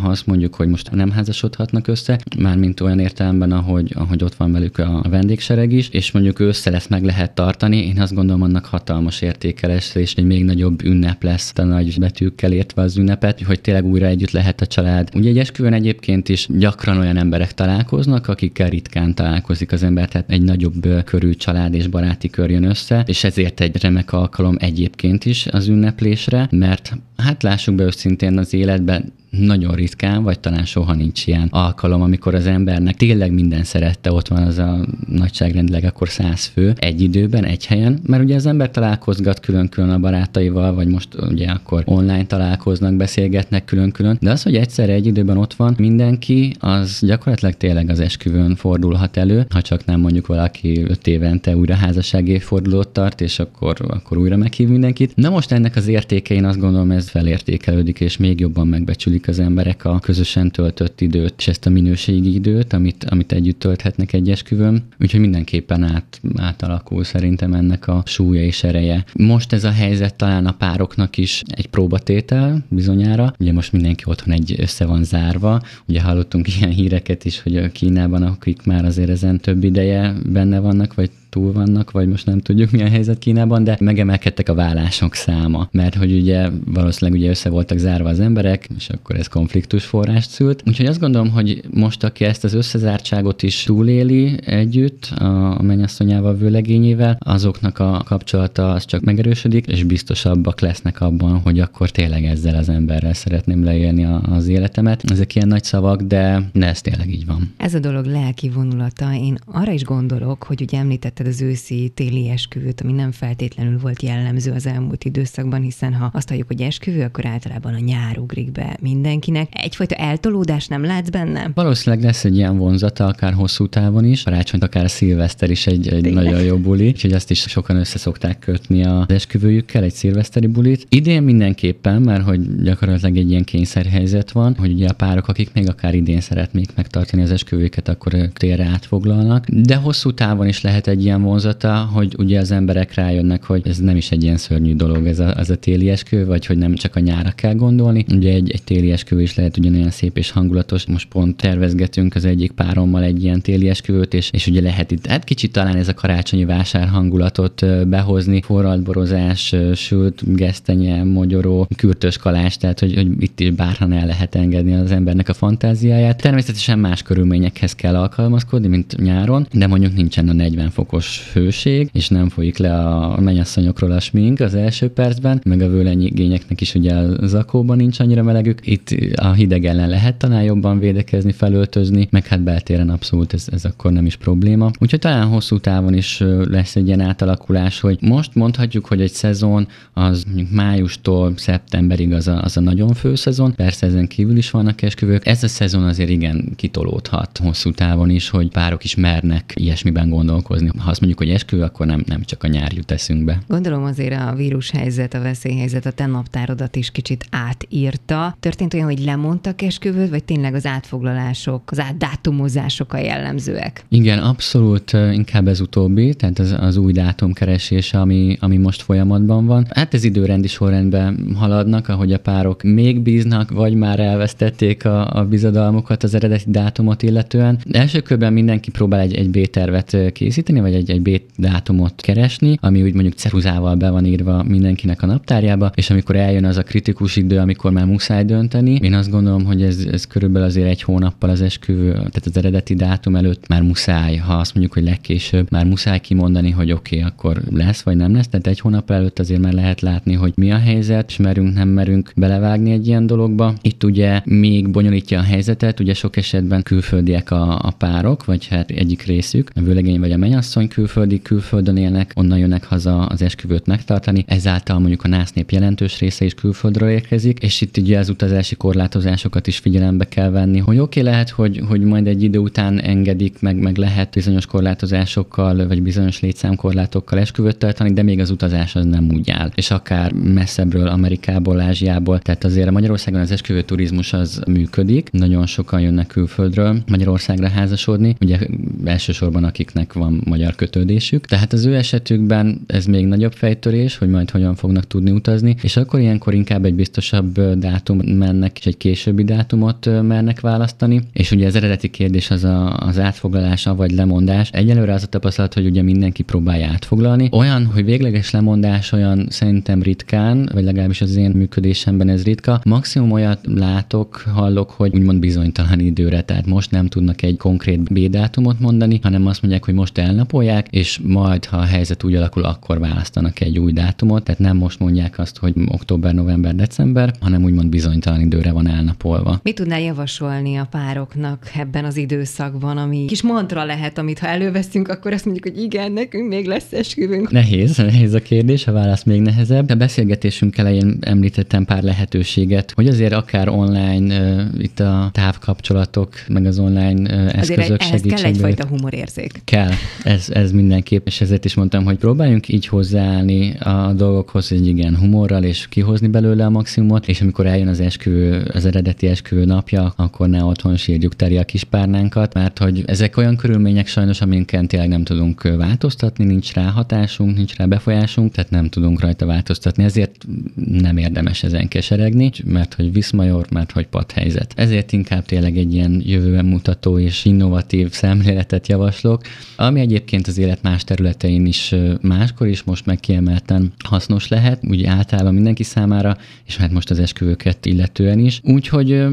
ha 0.00 0.08
azt 0.08 0.26
mondjuk, 0.26 0.54
hogy 0.54 0.68
most 0.68 0.90
nem 0.90 1.10
házasodhatnak 1.10 1.86
össze, 1.86 2.18
mármint 2.38 2.80
olyan 2.80 2.98
értelemben, 2.98 3.52
ahogy, 3.52 3.92
ahogy 3.94 4.24
ott 4.24 4.34
van 4.34 4.52
velük 4.52 4.78
a 4.78 5.04
vendégsereg 5.10 5.72
is, 5.72 5.88
és 5.88 6.12
mondjuk 6.12 6.38
össze 6.38 6.70
lesz 6.70 6.86
meg 6.86 7.04
lehet 7.04 7.34
tartani, 7.34 7.86
én 7.86 8.00
azt 8.00 8.14
gondolom, 8.14 8.42
annak 8.42 8.64
hatalmas 8.64 9.20
értéke 9.22 9.66
lesz, 9.66 9.94
és 9.94 10.14
egy 10.14 10.24
még 10.24 10.44
nagyobb 10.44 10.84
ünnep 10.84 11.22
lesz 11.22 11.52
a 11.54 11.62
nagy 11.62 11.98
betűkkel 11.98 12.52
értve 12.52 12.82
az 12.82 12.96
ünnepet, 12.96 13.42
hogy 13.42 13.60
tényleg 13.60 13.84
újra 13.84 14.06
együtt 14.06 14.30
lehet 14.30 14.60
a 14.60 14.66
család. 14.66 15.08
Ugye 15.14 15.28
egy 15.28 15.38
esküvőn 15.38 15.72
egyébként 15.72 16.28
is 16.28 16.46
gyakran 16.50 16.98
olyan 16.98 17.16
emberek 17.16 17.54
találkoznak, 17.54 18.28
akikkel 18.28 18.68
ritkán 18.68 19.14
találkozik 19.14 19.72
az 19.72 19.82
ember, 19.82 20.08
tehát 20.08 20.30
egy 20.30 20.42
nagyobb 20.42 21.04
körű 21.04 21.32
család 21.32 21.74
és 21.74 21.86
baráti 21.86 22.30
kör 22.30 22.50
jön 22.50 22.64
össze, 22.64 23.02
és 23.06 23.24
ezért 23.24 23.60
egy 23.60 23.82
remek 23.82 24.12
alkalom 24.12 24.37
egyébként 24.58 25.24
is 25.24 25.46
az 25.46 25.68
ünneplésre, 25.68 26.48
mert 26.50 26.96
hát 27.16 27.42
lássuk 27.42 27.74
be 27.74 27.84
őszintén 27.84 28.38
az 28.38 28.54
életben 28.54 29.12
nagyon 29.30 29.74
ritkán, 29.74 30.22
vagy 30.22 30.40
talán 30.40 30.64
soha 30.64 30.94
nincs 30.94 31.26
ilyen 31.26 31.48
alkalom, 31.50 32.02
amikor 32.02 32.34
az 32.34 32.46
embernek 32.46 32.96
tényleg 32.96 33.32
minden 33.32 33.64
szerette, 33.64 34.12
ott 34.12 34.28
van 34.28 34.42
az 34.42 34.58
a 34.58 34.86
nagyságrendileg 35.06 35.84
akkor 35.84 36.08
száz 36.08 36.44
fő 36.44 36.74
egy 36.76 37.00
időben, 37.00 37.44
egy 37.44 37.66
helyen, 37.66 37.98
mert 38.06 38.22
ugye 38.22 38.34
az 38.34 38.46
ember 38.46 38.70
találkozgat 38.70 39.40
külön-külön 39.40 39.90
a 39.90 39.98
barátaival, 39.98 40.74
vagy 40.74 40.86
most 40.86 41.08
ugye 41.30 41.48
akkor 41.48 41.82
online 41.86 42.26
találkoznak, 42.26 42.94
beszélgetnek 42.94 43.64
külön-külön, 43.64 44.18
de 44.20 44.30
az, 44.30 44.42
hogy 44.42 44.56
egyszerre 44.56 44.92
egy 44.92 45.06
időben 45.06 45.36
ott 45.36 45.54
van 45.54 45.74
mindenki, 45.78 46.54
az 46.58 46.98
gyakorlatilag 47.00 47.54
tényleg 47.54 47.90
az 47.90 48.00
esküvőn 48.00 48.54
fordulhat 48.54 49.16
elő, 49.16 49.46
ha 49.50 49.62
csak 49.62 49.84
nem 49.84 50.00
mondjuk 50.00 50.26
valaki 50.26 50.82
öt 50.88 51.06
évente 51.06 51.56
újra 51.56 51.74
házassági 51.74 52.30
évfordulót 52.30 52.88
tart, 52.88 53.20
és 53.20 53.38
akkor, 53.38 53.76
akkor 53.88 54.18
újra 54.18 54.36
meghív 54.36 54.68
mindenkit. 54.68 55.16
Na 55.16 55.30
most 55.30 55.52
ennek 55.52 55.76
az 55.76 55.86
értékein 55.86 56.44
azt 56.44 56.58
gondolom 56.58 56.90
ez 56.90 57.08
felértékelődik, 57.08 58.00
és 58.00 58.16
még 58.16 58.40
jobban 58.40 58.66
megbecsülik 58.66 59.17
élik 59.18 59.28
az 59.28 59.38
emberek 59.38 59.84
a 59.84 59.98
közösen 59.98 60.50
töltött 60.50 61.00
időt, 61.00 61.34
és 61.38 61.48
ezt 61.48 61.66
a 61.66 61.70
minőségi 61.70 62.34
időt, 62.34 62.72
amit, 62.72 63.04
amit 63.04 63.32
együtt 63.32 63.58
tölthetnek 63.58 64.12
egy 64.12 64.30
esküvőn. 64.30 64.82
Úgyhogy 65.00 65.20
mindenképpen 65.20 65.82
át, 65.82 66.20
átalakul 66.36 67.04
szerintem 67.04 67.54
ennek 67.54 67.88
a 67.88 68.02
súlya 68.06 68.42
és 68.42 68.62
ereje. 68.62 69.04
Most 69.14 69.52
ez 69.52 69.64
a 69.64 69.70
helyzet 69.70 70.14
talán 70.14 70.46
a 70.46 70.52
pároknak 70.52 71.16
is 71.16 71.42
egy 71.46 71.66
próbatétel 71.66 72.64
bizonyára. 72.68 73.32
Ugye 73.38 73.52
most 73.52 73.72
mindenki 73.72 74.02
otthon 74.06 74.34
egy 74.34 74.54
össze 74.58 74.84
van 74.86 75.04
zárva. 75.04 75.62
Ugye 75.88 76.00
hallottunk 76.00 76.48
ilyen 76.56 76.70
híreket 76.70 77.24
is, 77.24 77.42
hogy 77.42 77.56
a 77.56 77.70
Kínában, 77.70 78.22
akik 78.22 78.62
már 78.64 78.84
azért 78.84 79.10
ezen 79.10 79.40
több 79.40 79.64
ideje 79.64 80.14
benne 80.26 80.58
vannak, 80.58 80.94
vagy 80.94 81.10
túl 81.38 81.52
vannak, 81.52 81.90
vagy 81.90 82.08
most 82.08 82.26
nem 82.26 82.38
tudjuk 82.38 82.70
milyen 82.70 82.90
helyzet 82.90 83.18
Kínában, 83.18 83.64
de 83.64 83.76
megemelkedtek 83.80 84.48
a 84.48 84.54
vállások 84.54 85.14
száma, 85.14 85.68
mert 85.72 85.94
hogy 85.94 86.12
ugye 86.12 86.48
valószínűleg 86.64 87.20
ugye 87.20 87.30
össze 87.30 87.48
voltak 87.48 87.78
zárva 87.78 88.08
az 88.08 88.20
emberek, 88.20 88.68
és 88.76 88.88
akkor 88.88 89.16
ez 89.16 89.26
konfliktus 89.26 89.84
forrást 89.84 90.30
szült. 90.30 90.62
Úgyhogy 90.66 90.86
azt 90.86 91.00
gondolom, 91.00 91.30
hogy 91.30 91.62
most, 91.70 92.04
aki 92.04 92.24
ezt 92.24 92.44
az 92.44 92.54
összezártságot 92.54 93.42
is 93.42 93.62
túléli 93.62 94.38
együtt 94.44 95.12
a 95.18 95.62
mennyasszonyával, 95.62 96.36
vőlegényével, 96.36 97.16
azoknak 97.20 97.78
a 97.78 98.02
kapcsolata 98.06 98.72
az 98.72 98.84
csak 98.84 99.00
megerősödik, 99.00 99.66
és 99.66 99.84
biztosabbak 99.84 100.60
lesznek 100.60 101.00
abban, 101.00 101.40
hogy 101.40 101.60
akkor 101.60 101.90
tényleg 101.90 102.24
ezzel 102.24 102.54
az 102.54 102.68
emberrel 102.68 103.14
szeretném 103.14 103.64
leélni 103.64 104.06
az 104.22 104.48
életemet. 104.48 105.10
Ezek 105.10 105.34
ilyen 105.34 105.48
nagy 105.48 105.64
szavak, 105.64 106.02
de, 106.02 106.50
de 106.52 106.66
ez 106.66 106.80
tényleg 106.80 107.12
így 107.12 107.26
van. 107.26 107.54
Ez 107.56 107.74
a 107.74 107.78
dolog 107.78 108.04
lelki 108.04 108.48
vonulata. 108.48 109.14
Én 109.14 109.38
arra 109.46 109.72
is 109.72 109.84
gondolok, 109.84 110.42
hogy 110.42 110.60
ugye 110.60 110.78
említett 110.78 110.96
említetted 110.98 111.26
az 111.28 111.40
őszi 111.40 111.88
téli 111.94 112.28
esküvőt, 112.28 112.80
ami 112.80 112.92
nem 112.92 113.12
feltétlenül 113.12 113.78
volt 113.78 114.02
jellemző 114.02 114.52
az 114.52 114.66
elmúlt 114.66 115.04
időszakban, 115.04 115.62
hiszen 115.62 115.94
ha 115.94 116.10
azt 116.12 116.28
halljuk, 116.28 116.46
hogy 116.46 116.60
esküvő, 116.60 117.02
akkor 117.02 117.26
általában 117.26 117.74
a 117.74 117.78
nyár 117.78 118.18
ugrik 118.18 118.52
be 118.52 118.76
mindenkinek. 118.80 119.48
Egyfajta 119.52 119.94
eltolódás 119.94 120.66
nem 120.66 120.84
látsz 120.84 121.08
benne? 121.08 121.50
Valószínűleg 121.54 122.04
lesz 122.04 122.24
egy 122.24 122.36
ilyen 122.36 122.58
vonzata, 122.58 123.06
akár 123.06 123.32
hosszú 123.32 123.66
távon 123.66 124.04
is. 124.04 124.22
Karácsony, 124.22 124.60
akár 124.60 124.90
szilveszter 124.90 125.50
is 125.50 125.66
egy, 125.66 125.88
egy 125.88 126.12
nagyon 126.12 126.40
jó 126.40 126.56
buli, 126.56 126.86
úgyhogy 126.86 127.12
azt 127.12 127.30
is 127.30 127.38
sokan 127.40 127.76
össze 127.76 127.98
szokták 127.98 128.38
kötni 128.38 128.84
az 128.84 129.08
esküvőjükkel, 129.08 129.82
egy 129.82 129.94
szilveszteri 129.94 130.46
bulit. 130.46 130.86
Idén 130.88 131.22
mindenképpen, 131.22 132.02
mert 132.02 132.24
hogy 132.24 132.62
gyakorlatilag 132.62 133.16
egy 133.16 133.30
ilyen 133.30 133.44
kényszerhelyzet 133.44 134.30
van, 134.30 134.56
hogy 134.58 134.72
ugye 134.72 134.88
a 134.88 134.92
párok, 134.92 135.28
akik 135.28 135.52
még 135.52 135.68
akár 135.68 135.94
idén 135.94 136.20
szeretnék 136.20 136.74
megtartani 136.76 137.22
az 137.22 137.30
esküvőket, 137.30 137.88
akkor 137.88 138.12
térre 138.32 138.64
átfoglalnak. 138.64 139.46
De 139.48 139.76
hosszú 139.76 140.12
távon 140.14 140.48
is 140.48 140.60
lehet 140.60 140.86
egy 140.86 141.04
ilyen 141.08 141.22
vonzata, 141.22 141.88
hogy 141.92 142.14
ugye 142.18 142.38
az 142.38 142.50
emberek 142.50 142.94
rájönnek, 142.94 143.44
hogy 143.44 143.68
ez 143.68 143.78
nem 143.78 143.96
is 143.96 144.10
egy 144.10 144.22
ilyen 144.22 144.36
szörnyű 144.36 144.74
dolog 144.74 145.06
ez 145.06 145.18
a, 145.18 145.38
ez 145.38 145.50
a 145.50 145.56
téli 145.56 145.90
eskü, 145.90 146.24
vagy 146.24 146.46
hogy 146.46 146.58
nem 146.58 146.74
csak 146.74 146.96
a 146.96 147.00
nyára 147.00 147.30
kell 147.30 147.54
gondolni. 147.54 148.04
Ugye 148.14 148.32
egy, 148.32 148.50
egy 148.50 148.62
téli 148.62 148.92
eskü 148.92 149.20
is 149.20 149.34
lehet 149.34 149.56
ugyanolyan 149.56 149.90
szép 149.90 150.16
és 150.16 150.30
hangulatos. 150.30 150.86
Most 150.86 151.08
pont 151.08 151.36
tervezgetünk 151.36 152.14
az 152.14 152.24
egyik 152.24 152.52
párommal 152.52 153.02
egy 153.02 153.24
ilyen 153.24 153.40
téli 153.40 153.68
esküvőt, 153.68 154.14
és, 154.14 154.30
és 154.32 154.46
ugye 154.46 154.60
lehet 154.60 154.90
itt, 154.90 155.06
hát 155.06 155.24
kicsit 155.24 155.52
talán 155.52 155.76
ez 155.76 155.88
a 155.88 155.94
karácsonyi 155.94 156.44
vásár 156.44 156.88
hangulatot 156.88 157.88
behozni, 157.88 158.42
forradborozás, 158.42 159.54
sült 159.74 160.34
gesztenye, 160.36 161.04
mogyoró, 161.04 161.68
kürtös 161.76 162.16
kalás, 162.16 162.56
tehát 162.56 162.80
hogy, 162.80 162.94
hogy 162.94 163.22
itt 163.22 163.40
is 163.40 163.50
bárhan 163.50 163.92
el 163.92 164.06
lehet 164.06 164.34
engedni 164.34 164.74
az 164.74 164.90
embernek 164.90 165.28
a 165.28 165.34
fantáziáját. 165.34 166.22
Természetesen 166.22 166.78
más 166.78 167.02
körülményekhez 167.02 167.74
kell 167.74 167.96
alkalmazkodni, 167.96 168.68
mint 168.68 168.96
nyáron, 168.96 169.46
de 169.52 169.66
mondjuk 169.66 169.94
nincsen 169.94 170.28
a 170.28 170.32
40 170.32 170.70
fokos 170.70 170.97
hőség, 171.32 171.90
és 171.92 172.08
nem 172.08 172.28
folyik 172.28 172.56
le 172.58 172.78
a 172.78 173.20
mennyasszonyokról 173.20 173.90
a 173.90 174.00
smink 174.00 174.40
az 174.40 174.54
első 174.54 174.88
percben, 174.88 175.40
meg 175.44 175.60
a 175.60 175.68
vőlenyigényeknek 175.68 176.60
is 176.60 176.74
ugye 176.74 176.94
a 176.94 177.26
zakóban 177.26 177.76
nincs 177.76 178.00
annyira 178.00 178.22
melegük. 178.22 178.66
Itt 178.66 178.94
a 179.14 179.32
hideg 179.32 179.64
ellen 179.64 179.88
lehet 179.88 180.16
talán 180.16 180.42
jobban 180.42 180.78
védekezni, 180.78 181.32
felöltözni, 181.32 182.08
meg 182.10 182.26
hát 182.26 182.42
beltéren 182.42 182.90
abszolút 182.90 183.32
ez, 183.32 183.46
ez 183.50 183.64
akkor 183.64 183.92
nem 183.92 184.06
is 184.06 184.16
probléma. 184.16 184.70
Úgyhogy 184.78 184.98
talán 184.98 185.26
hosszú 185.26 185.58
távon 185.58 185.94
is 185.94 186.22
lesz 186.44 186.76
egy 186.76 186.86
ilyen 186.86 187.00
átalakulás, 187.00 187.80
hogy 187.80 187.98
most 188.00 188.34
mondhatjuk, 188.34 188.86
hogy 188.86 189.00
egy 189.00 189.12
szezon 189.12 189.68
az 189.92 190.26
májustól 190.50 191.32
szeptemberig 191.36 192.12
az 192.12 192.28
a, 192.28 192.42
az 192.42 192.56
a 192.56 192.60
nagyon 192.60 192.94
fő 192.94 193.14
szezon, 193.14 193.54
persze 193.54 193.86
ezen 193.86 194.06
kívül 194.06 194.36
is 194.36 194.50
vannak 194.50 194.82
esküvők. 194.82 195.26
Ez 195.26 195.42
a 195.42 195.48
szezon 195.48 195.82
azért 195.82 196.10
igen 196.10 196.52
kitolódhat 196.56 197.38
hosszú 197.38 197.70
távon 197.70 198.10
is, 198.10 198.28
hogy 198.28 198.48
párok 198.48 198.84
is 198.84 198.94
mernek 198.94 199.52
ilyesmiben 199.54 200.08
gondolkozni. 200.08 200.70
Ha 200.88 200.94
azt 200.94 201.02
mondjuk, 201.02 201.28
hogy 201.28 201.34
esküvő, 201.36 201.62
akkor 201.62 201.86
nem, 201.86 202.02
nem 202.06 202.22
csak 202.22 202.42
a 202.42 202.46
nyár 202.46 202.72
jut 202.72 202.90
eszünkbe. 202.90 203.38
Gondolom 203.48 203.84
azért 203.84 204.20
a 204.20 204.34
vírushelyzet, 204.36 205.14
a 205.14 205.20
veszélyhelyzet 205.20 205.86
a 205.86 205.90
te 205.90 206.06
naptárodat 206.06 206.76
is 206.76 206.90
kicsit 206.90 207.26
átírta. 207.30 208.36
Történt 208.40 208.74
olyan, 208.74 208.86
hogy 208.86 208.98
lemondtak 208.98 209.62
esküvőt, 209.62 210.10
vagy 210.10 210.24
tényleg 210.24 210.54
az 210.54 210.66
átfoglalások, 210.66 211.62
az 211.70 211.78
átdátumozások 211.78 212.92
a 212.92 212.98
jellemzőek? 212.98 213.84
Igen, 213.88 214.18
abszolút 214.18 214.92
inkább 214.92 215.48
ez 215.48 215.60
utóbbi, 215.60 216.14
tehát 216.14 216.38
az, 216.38 216.56
az 216.60 216.76
új 216.76 216.92
dátumkeresés, 216.92 217.94
ami, 217.94 218.36
ami 218.40 218.56
most 218.56 218.82
folyamatban 218.82 219.46
van. 219.46 219.66
Hát 219.70 219.94
ez 219.94 220.04
időrendi 220.04 220.48
sorrendben 220.48 221.34
haladnak, 221.36 221.88
ahogy 221.88 222.12
a 222.12 222.18
párok 222.18 222.62
még 222.62 223.00
bíznak, 223.00 223.50
vagy 223.50 223.74
már 223.74 224.00
elvesztették 224.00 224.84
a, 224.84 225.16
a 225.16 225.24
bizadalmukat 225.24 226.02
az 226.02 226.14
eredeti 226.14 226.44
dátumot 226.46 227.02
illetően. 227.02 227.58
Első 227.70 228.00
körben 228.00 228.32
mindenki 228.32 228.70
próbál 228.70 229.00
egy, 229.00 229.14
egy 229.14 229.30
B-tervet 229.30 229.96
készíteni, 230.12 230.60
vagy 230.60 230.74
egy, 230.78 230.90
egy 230.90 231.02
B-dátumot 231.02 232.00
keresni, 232.00 232.58
ami 232.60 232.82
úgy 232.82 232.94
mondjuk 232.94 233.14
ceruzával 233.14 233.74
be 233.74 233.90
van 233.90 234.04
írva 234.04 234.42
mindenkinek 234.42 235.02
a 235.02 235.06
naptárjába, 235.06 235.70
és 235.74 235.90
amikor 235.90 236.16
eljön 236.16 236.44
az 236.44 236.56
a 236.56 236.62
kritikus 236.62 237.16
idő, 237.16 237.38
amikor 237.38 237.72
már 237.72 237.86
muszáj 237.86 238.24
dönteni, 238.24 238.74
én 238.82 238.94
azt 238.94 239.10
gondolom, 239.10 239.44
hogy 239.44 239.62
ez, 239.62 239.86
ez 239.92 240.06
körülbelül 240.06 240.48
azért 240.48 240.68
egy 240.68 240.82
hónappal 240.82 241.30
az 241.30 241.40
esküvő, 241.40 241.92
tehát 241.92 242.26
az 242.26 242.36
eredeti 242.36 242.74
dátum 242.74 243.16
előtt 243.16 243.48
már 243.48 243.62
muszáj, 243.62 244.16
ha 244.16 244.34
azt 244.34 244.54
mondjuk, 244.54 244.74
hogy 244.74 244.84
legkésőbb, 244.84 245.50
már 245.50 245.66
muszáj 245.66 246.00
kimondani, 246.00 246.50
hogy 246.50 246.72
oké, 246.72 246.96
okay, 246.96 247.08
akkor 247.08 247.42
lesz 247.50 247.82
vagy 247.82 247.96
nem 247.96 248.14
lesz. 248.14 248.28
Tehát 248.28 248.46
egy 248.46 248.60
hónap 248.60 248.90
előtt 248.90 249.18
azért 249.18 249.40
már 249.40 249.52
lehet 249.52 249.80
látni, 249.80 250.14
hogy 250.14 250.32
mi 250.36 250.52
a 250.52 250.58
helyzet, 250.58 251.10
és 251.10 251.16
merünk, 251.16 251.54
nem 251.54 251.68
merünk 251.68 252.12
belevágni 252.16 252.70
egy 252.70 252.86
ilyen 252.86 253.06
dologba. 253.06 253.54
Itt 253.62 253.84
ugye 253.84 254.20
még 254.24 254.70
bonyolítja 254.70 255.18
a 255.18 255.22
helyzetet, 255.22 255.80
ugye 255.80 255.94
sok 255.94 256.16
esetben 256.16 256.62
külföldiek 256.62 257.30
a, 257.30 257.58
a 257.58 257.70
párok, 257.78 258.24
vagy 258.24 258.46
hát 258.46 258.70
egyik 258.70 259.02
részük, 259.02 259.50
a 259.54 259.60
vőlegény 259.60 260.00
vagy 260.00 260.12
a 260.12 260.16
mennyasszony 260.16 260.67
külföldi, 260.68 261.22
külföldön 261.22 261.76
élnek, 261.76 262.12
onnan 262.14 262.38
jönnek 262.38 262.64
haza 262.64 263.06
az 263.06 263.22
esküvőt 263.22 263.66
megtartani, 263.66 264.24
ezáltal 264.26 264.78
mondjuk 264.78 265.04
a 265.04 265.08
násznép 265.08 265.50
jelentős 265.50 265.98
része 265.98 266.24
is 266.24 266.34
külföldről 266.34 266.88
érkezik, 266.88 267.38
és 267.42 267.60
itt 267.60 267.76
ugye 267.76 267.98
az 267.98 268.08
utazási 268.08 268.54
korlátozásokat 268.54 269.46
is 269.46 269.58
figyelembe 269.58 270.04
kell 270.08 270.30
venni, 270.30 270.58
hogy 270.58 270.78
oké, 270.78 271.00
okay, 271.00 271.12
lehet, 271.12 271.30
hogy, 271.30 271.62
hogy 271.68 271.80
majd 271.80 272.06
egy 272.06 272.22
idő 272.22 272.38
után 272.38 272.80
engedik, 272.80 273.40
meg, 273.40 273.56
meg 273.56 273.76
lehet 273.76 274.10
bizonyos 274.10 274.46
korlátozásokkal, 274.46 275.66
vagy 275.66 275.82
bizonyos 275.82 276.20
létszámkorlátokkal 276.20 277.18
esküvőt 277.18 277.56
tartani, 277.56 277.92
de 277.92 278.02
még 278.02 278.20
az 278.20 278.30
utazás 278.30 278.76
az 278.76 278.84
nem 278.84 279.08
úgy 279.12 279.30
áll. 279.30 279.50
És 279.54 279.70
akár 279.70 280.12
messzebbről, 280.12 280.86
Amerikából, 280.86 281.60
Ázsiából, 281.60 282.18
tehát 282.18 282.44
azért 282.44 282.70
Magyarországon 282.70 283.20
az 283.20 283.30
esküvő 283.30 283.62
turizmus 283.62 284.12
az 284.12 284.42
működik, 284.46 285.10
nagyon 285.10 285.46
sokan 285.46 285.80
jönnek 285.80 286.06
külföldről 286.06 286.82
Magyarországra 286.86 287.48
házasodni, 287.48 288.16
ugye 288.20 288.38
elsősorban 288.84 289.44
akiknek 289.44 289.92
van 289.92 290.20
magyar 290.24 290.54
kötődésük. 290.58 291.26
Tehát 291.26 291.52
az 291.52 291.64
ő 291.64 291.74
esetükben 291.74 292.60
ez 292.66 292.86
még 292.86 293.06
nagyobb 293.06 293.32
fejtörés, 293.32 293.96
hogy 293.96 294.08
majd 294.08 294.30
hogyan 294.30 294.54
fognak 294.54 294.86
tudni 294.86 295.10
utazni, 295.10 295.56
és 295.62 295.76
akkor 295.76 296.00
ilyenkor 296.00 296.34
inkább 296.34 296.64
egy 296.64 296.74
biztosabb 296.74 297.40
dátum 297.40 297.98
mennek, 297.98 298.58
és 298.58 298.66
egy 298.66 298.76
későbbi 298.76 299.24
dátumot 299.24 300.02
mernek 300.02 300.40
választani. 300.40 301.00
És 301.12 301.30
ugye 301.30 301.46
az 301.46 301.54
eredeti 301.54 301.88
kérdés 301.90 302.30
az 302.30 302.44
a, 302.44 302.76
az 302.76 302.98
átfoglalása 302.98 303.74
vagy 303.74 303.90
lemondás. 303.90 304.50
Egyelőre 304.52 304.92
az 304.92 305.02
a 305.02 305.06
tapasztalat, 305.06 305.54
hogy 305.54 305.66
ugye 305.66 305.82
mindenki 305.82 306.22
próbálja 306.22 306.68
átfoglalni. 306.68 307.28
Olyan, 307.32 307.66
hogy 307.66 307.84
végleges 307.84 308.30
lemondás 308.30 308.92
olyan 308.92 309.26
szerintem 309.30 309.82
ritkán, 309.82 310.50
vagy 310.52 310.64
legalábbis 310.64 311.00
az 311.00 311.16
én 311.16 311.30
működésemben 311.30 312.08
ez 312.08 312.24
ritka. 312.24 312.60
Maximum 312.64 313.10
olyat 313.10 313.38
látok, 313.42 314.16
hallok, 314.34 314.70
hogy 314.70 314.94
úgymond 314.94 315.18
bizonytalan 315.18 315.80
időre, 315.80 316.22
tehát 316.22 316.46
most 316.46 316.70
nem 316.70 316.86
tudnak 316.86 317.22
egy 317.22 317.36
konkrét 317.36 317.92
B-dátumot 317.92 318.60
mondani, 318.60 319.00
hanem 319.02 319.26
azt 319.26 319.42
mondják, 319.42 319.64
hogy 319.64 319.74
most 319.74 319.98
elnapolják, 319.98 320.46
és 320.70 321.00
majd, 321.02 321.44
ha 321.44 321.56
a 321.56 321.64
helyzet 321.64 322.04
úgy 322.04 322.14
alakul, 322.14 322.44
akkor 322.44 322.78
választanak 322.78 323.40
egy 323.40 323.58
új 323.58 323.72
dátumot, 323.72 324.22
tehát 324.24 324.40
nem 324.40 324.56
most 324.56 324.78
mondják 324.78 325.18
azt, 325.18 325.38
hogy 325.38 325.54
október, 325.66 326.14
november, 326.14 326.54
december, 326.54 327.12
hanem 327.20 327.44
úgymond 327.44 327.68
bizonytalan 327.68 328.20
időre 328.20 328.52
van 328.52 328.68
elnapolva. 328.68 329.40
Mit 329.42 329.54
tudnál 329.54 329.80
javasolni 329.80 330.56
a 330.56 330.66
pároknak 330.70 331.50
ebben 331.56 331.84
az 331.84 331.96
időszakban, 331.96 332.76
ami 332.76 333.04
kis 333.04 333.22
mantra 333.22 333.64
lehet, 333.64 333.98
amit 333.98 334.18
ha 334.18 334.26
előveszünk, 334.26 334.88
akkor 334.88 335.12
azt 335.12 335.24
mondjuk, 335.24 335.54
hogy 335.54 335.62
igen, 335.62 335.92
nekünk 335.92 336.28
még 336.28 336.46
lesz 336.46 336.72
esküvünk. 336.72 337.30
Nehéz, 337.30 337.76
nehéz 337.76 338.14
a 338.14 338.20
kérdés, 338.20 338.66
a 338.66 338.72
válasz 338.72 339.04
még 339.04 339.20
nehezebb. 339.20 339.70
A 339.70 339.74
beszélgetésünk 339.74 340.58
elején 340.58 340.98
említettem 341.00 341.64
pár 341.64 341.82
lehetőséget, 341.82 342.72
hogy 342.74 342.88
azért 342.88 343.12
akár 343.12 343.48
online, 343.48 344.18
uh, 344.18 344.62
itt 344.62 344.80
a 344.80 345.10
távkapcsolatok, 345.12 346.14
meg 346.28 346.46
az 346.46 346.58
online 346.58 347.00
uh, 347.00 347.38
eszközök 347.38 347.80
azért 347.80 347.82
segítségével. 347.82 348.16
kell 348.16 348.30
egyfajta 348.30 348.66
humorérzék. 348.66 349.40
Kell, 349.44 349.70
ez, 350.02 350.28
ez 350.38 350.52
mindenképp, 350.52 351.06
és 351.06 351.20
ezért 351.20 351.44
is 351.44 351.54
mondtam, 351.54 351.84
hogy 351.84 351.96
próbáljunk 351.96 352.48
így 352.48 352.66
hozzáállni 352.66 353.56
a 353.58 353.92
dolgokhoz, 353.96 354.48
hogy 354.48 354.66
igen, 354.66 354.96
humorral, 354.96 355.44
és 355.44 355.68
kihozni 355.68 356.08
belőle 356.08 356.44
a 356.44 356.50
maximumot, 356.50 357.08
és 357.08 357.20
amikor 357.20 357.46
eljön 357.46 357.68
az 357.68 357.80
esküvő, 357.80 358.50
az 358.54 358.64
eredeti 358.64 359.06
esküvő 359.06 359.44
napja, 359.44 359.92
akkor 359.96 360.28
ne 360.28 360.44
otthon 360.44 360.76
sírjuk 360.76 361.16
teri 361.16 361.36
a 361.36 361.44
kispárnánkat, 361.44 362.34
mert 362.34 362.58
hogy 362.58 362.82
ezek 362.86 363.16
olyan 363.16 363.36
körülmények 363.36 363.86
sajnos, 363.86 364.20
aminken 364.20 364.68
tényleg 364.68 364.88
nem 364.88 365.04
tudunk 365.04 365.42
változtatni, 365.42 366.24
nincs 366.24 366.52
rá 366.52 366.68
hatásunk, 366.68 367.36
nincs 367.36 367.56
rá 367.56 367.64
befolyásunk, 367.64 368.32
tehát 368.32 368.50
nem 368.50 368.68
tudunk 368.68 369.00
rajta 369.00 369.26
változtatni, 369.26 369.84
ezért 369.84 370.26
nem 370.64 370.96
érdemes 370.96 371.42
ezen 371.42 371.68
keseregni, 371.68 372.30
mert 372.44 372.74
hogy 372.74 372.92
viszmajor, 372.92 373.46
mert 373.50 373.72
hogy 373.72 373.86
padhelyzet. 373.86 374.52
Ezért 374.56 374.92
inkább 374.92 375.24
tényleg 375.24 375.58
egy 375.58 375.74
ilyen 375.74 376.02
jövőben 376.04 376.44
mutató 376.44 376.98
és 376.98 377.24
innovatív 377.24 377.90
szemléletet 377.90 378.68
javaslok, 378.68 379.22
ami 379.56 379.80
egyébként 379.80 380.26
az 380.28 380.38
élet 380.38 380.62
más 380.62 380.84
területein 380.84 381.46
is 381.46 381.74
máskor 382.00 382.46
is 382.46 382.62
most 382.62 382.86
meg 382.86 383.00
kiemelten 383.00 383.72
hasznos 383.84 384.28
lehet, 384.28 384.62
úgy 384.68 384.84
általában 384.84 385.34
mindenki 385.34 385.62
számára, 385.62 386.16
és 386.46 386.56
hát 386.56 386.72
most 386.72 386.90
az 386.90 386.98
esküvőket 386.98 387.66
illetően 387.66 388.18
is. 388.18 388.40
Úgyhogy 388.44 389.06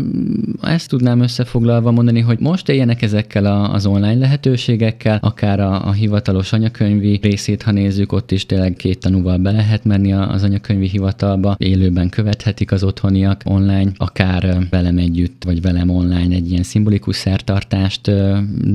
ezt 0.62 0.89
tudnám 0.89 1.19
összefoglalva 1.21 1.91
mondani, 1.91 2.19
hogy 2.19 2.39
most 2.39 2.69
éljenek 2.69 3.01
ezekkel 3.01 3.45
a, 3.45 3.73
az 3.73 3.86
online 3.86 4.19
lehetőségekkel, 4.19 5.17
akár 5.21 5.60
a, 5.60 5.88
a 5.88 5.91
hivatalos 5.91 6.54
anyakönyvi 6.54 7.19
részét, 7.21 7.63
ha 7.63 7.71
nézzük, 7.71 8.12
ott 8.12 8.32
is 8.32 8.45
tényleg 8.45 8.73
két 8.73 8.99
tanúval 8.99 9.38
be 9.38 9.51
lehet 9.51 9.84
menni 9.84 10.13
az 10.13 10.43
anyakönyvi 10.43 10.88
hivatalba, 10.88 11.56
élőben 11.60 12.10
követhetik 12.10 12.71
az 12.71 12.84
otthoniak 12.84 13.41
online, 13.45 13.91
akár 13.97 14.67
velem 14.69 14.97
együtt, 14.97 15.43
vagy 15.43 15.62
velem 15.62 15.89
online 15.89 16.36
egy 16.36 16.51
ilyen 16.51 16.63
szimbolikus 16.63 17.15
szertartást 17.15 18.12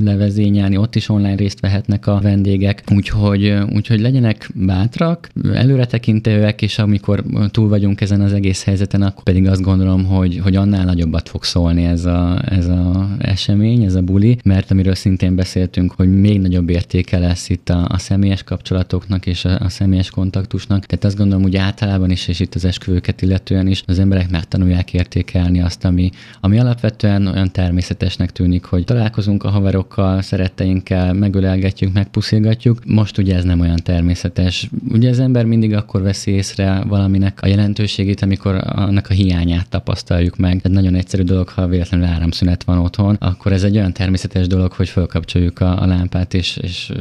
levezényelni, 0.03 0.77
ott 0.77 0.95
is 0.95 1.09
online 1.09 1.35
részt 1.35 1.59
vehetnek 1.59 2.07
a 2.07 2.20
vendégek, 2.21 2.83
úgyhogy, 2.95 3.53
úgyhogy 3.73 3.99
legyenek 3.99 4.49
bátrak, 4.55 5.29
előretekintőek, 5.53 6.61
és 6.61 6.79
amikor 6.79 7.23
túl 7.51 7.69
vagyunk 7.69 8.01
ezen 8.01 8.21
az 8.21 8.33
egész 8.33 8.63
helyzeten, 8.63 9.01
akkor 9.01 9.23
pedig 9.23 9.47
azt 9.47 9.61
gondolom, 9.61 10.05
hogy, 10.05 10.39
hogy 10.43 10.55
annál 10.55 10.85
nagyobbat 10.85 11.29
fog 11.29 11.43
szólni 11.43 11.83
ez 11.83 12.05
a, 12.05 12.41
ez 12.45 12.67
a 12.67 13.09
esemény, 13.19 13.83
ez 13.83 13.95
a 13.95 14.01
buli, 14.01 14.37
mert 14.43 14.71
amiről 14.71 14.95
szintén 14.95 15.35
beszéltünk, 15.35 15.91
hogy 15.91 16.19
még 16.19 16.41
nagyobb 16.41 16.69
értéke 16.69 17.19
lesz 17.19 17.49
itt 17.49 17.69
a, 17.69 17.87
a 17.89 17.97
személyes 17.97 18.43
kapcsolatoknak 18.43 19.25
és 19.25 19.45
a, 19.45 19.59
a 19.59 19.69
személyes 19.69 20.09
kontaktusnak. 20.09 20.85
Tehát 20.85 21.03
azt 21.03 21.17
gondolom, 21.17 21.43
hogy 21.43 21.55
általában 21.55 22.11
is, 22.11 22.27
és 22.27 22.39
itt 22.39 22.55
az 22.55 22.65
esküvőket 22.65 23.21
illetően 23.21 23.67
is, 23.67 23.83
az 23.87 23.99
emberek 23.99 24.29
megtanulják 24.29 24.93
értékelni 24.93 25.61
azt, 25.61 25.85
ami, 25.85 26.09
ami 26.39 26.59
alapvetően 26.59 27.27
olyan 27.27 27.51
természetesnek 27.51 28.31
tűnik, 28.31 28.63
hogy 28.63 28.83
találkozunk 28.83 29.43
a 29.43 29.49
haverokkal, 29.49 30.21
szeretteinkkel, 30.21 31.13
megölelgetjük, 31.13 31.93
megpuszilgatjuk. 32.11 32.79
Most 32.85 33.17
ugye 33.17 33.35
ez 33.35 33.43
nem 33.43 33.59
olyan 33.59 33.79
természetes. 33.83 34.69
Ugye 34.89 35.09
az 35.09 35.19
ember 35.19 35.45
mindig 35.45 35.73
akkor 35.73 36.01
veszi 36.01 36.31
észre 36.31 36.83
valaminek 36.87 37.39
a 37.41 37.47
jelentőségét, 37.47 38.21
amikor 38.21 38.55
annak 38.65 39.07
a 39.09 39.13
hiányát 39.13 39.69
tapasztaljuk 39.69 40.37
meg. 40.37 40.61
Tehát 40.61 40.77
nagyon 40.77 40.95
egyszerű 40.95 41.23
dolog, 41.23 41.49
ha 41.49 41.67
véletlenül 41.67 42.05
áramszünet 42.05 42.63
van 42.63 42.77
otthon, 42.77 43.15
akkor 43.19 43.51
ez 43.51 43.63
egy 43.63 43.75
olyan 43.75 43.93
természetes 43.93 44.47
dolog, 44.47 44.71
hogy 44.71 44.89
felkapcsoljuk 44.89 45.59
a, 45.59 45.81
a 45.81 45.85
lámpát 45.85 46.33
és, 46.33 46.57
és 46.57 46.91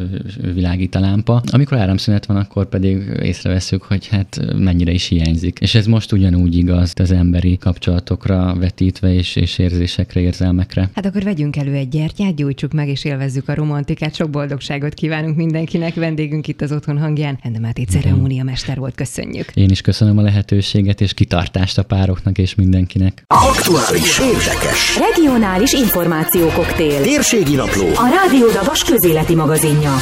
világít 0.55 0.95
a 0.95 1.01
lámpa. 1.01 1.43
Amikor 1.51 1.79
áramszünet 1.79 2.27
van, 2.27 2.37
akkor 2.37 2.69
pedig 2.69 3.19
észreveszünk, 3.23 3.83
hogy 3.83 4.07
hát 4.07 4.41
mennyire 4.57 4.93
is 4.93 5.07
hiányzik. 5.07 5.59
És 5.61 5.75
ez 5.75 5.87
most 5.87 6.13
ugyanúgy 6.13 6.57
igaz 6.57 6.93
az 6.97 7.11
emberi 7.11 7.57
kapcsolatokra 7.57 8.55
vetítve 8.59 9.15
és, 9.15 9.37
és 9.37 9.59
érzésekre, 9.59 10.21
érzelmekre. 10.21 10.91
Hát 10.95 11.07
akkor 11.07 11.23
vegyünk 11.23 11.57
elő 11.57 11.75
egy 11.75 11.89
gyertyát, 11.89 12.35
gyújtsuk 12.35 12.73
meg 12.73 12.89
és 12.89 13.05
élvezzük 13.05 13.49
a 13.49 13.55
romantikát. 13.55 14.15
Sok 14.15 14.31
boldogságot 14.31 14.95
kívánunk 15.01 15.37
mindenkinek. 15.37 15.95
Vendégünk 15.95 16.49
itt 16.49 16.61
az 16.61 16.73
otthon 16.73 16.99
hangján. 16.99 17.39
Endemáti 17.43 17.85
ceremónia 17.85 18.45
mester 18.45 18.79
volt, 18.79 18.95
köszönjük. 18.95 19.51
Én 19.55 19.71
is 19.71 19.81
köszönöm 19.81 20.19
a 20.19 20.23
lehetőséget 20.23 21.01
és 21.01 21.15
kitartást 21.15 21.79
a 21.79 21.83
pároknak 21.83 22.39
és 22.39 22.55
mindenkinek. 22.55 23.25
Aktuális, 23.27 24.19
érdekes, 24.19 24.99
Regionális 24.99 25.73
információkoktél. 25.73 27.01
térségi 27.01 27.55
napló, 27.55 27.87
A 27.87 28.09
Rádió 28.23 28.51
Davas 28.51 28.85
közéleti 28.85 29.35
magazinja. 29.35 29.93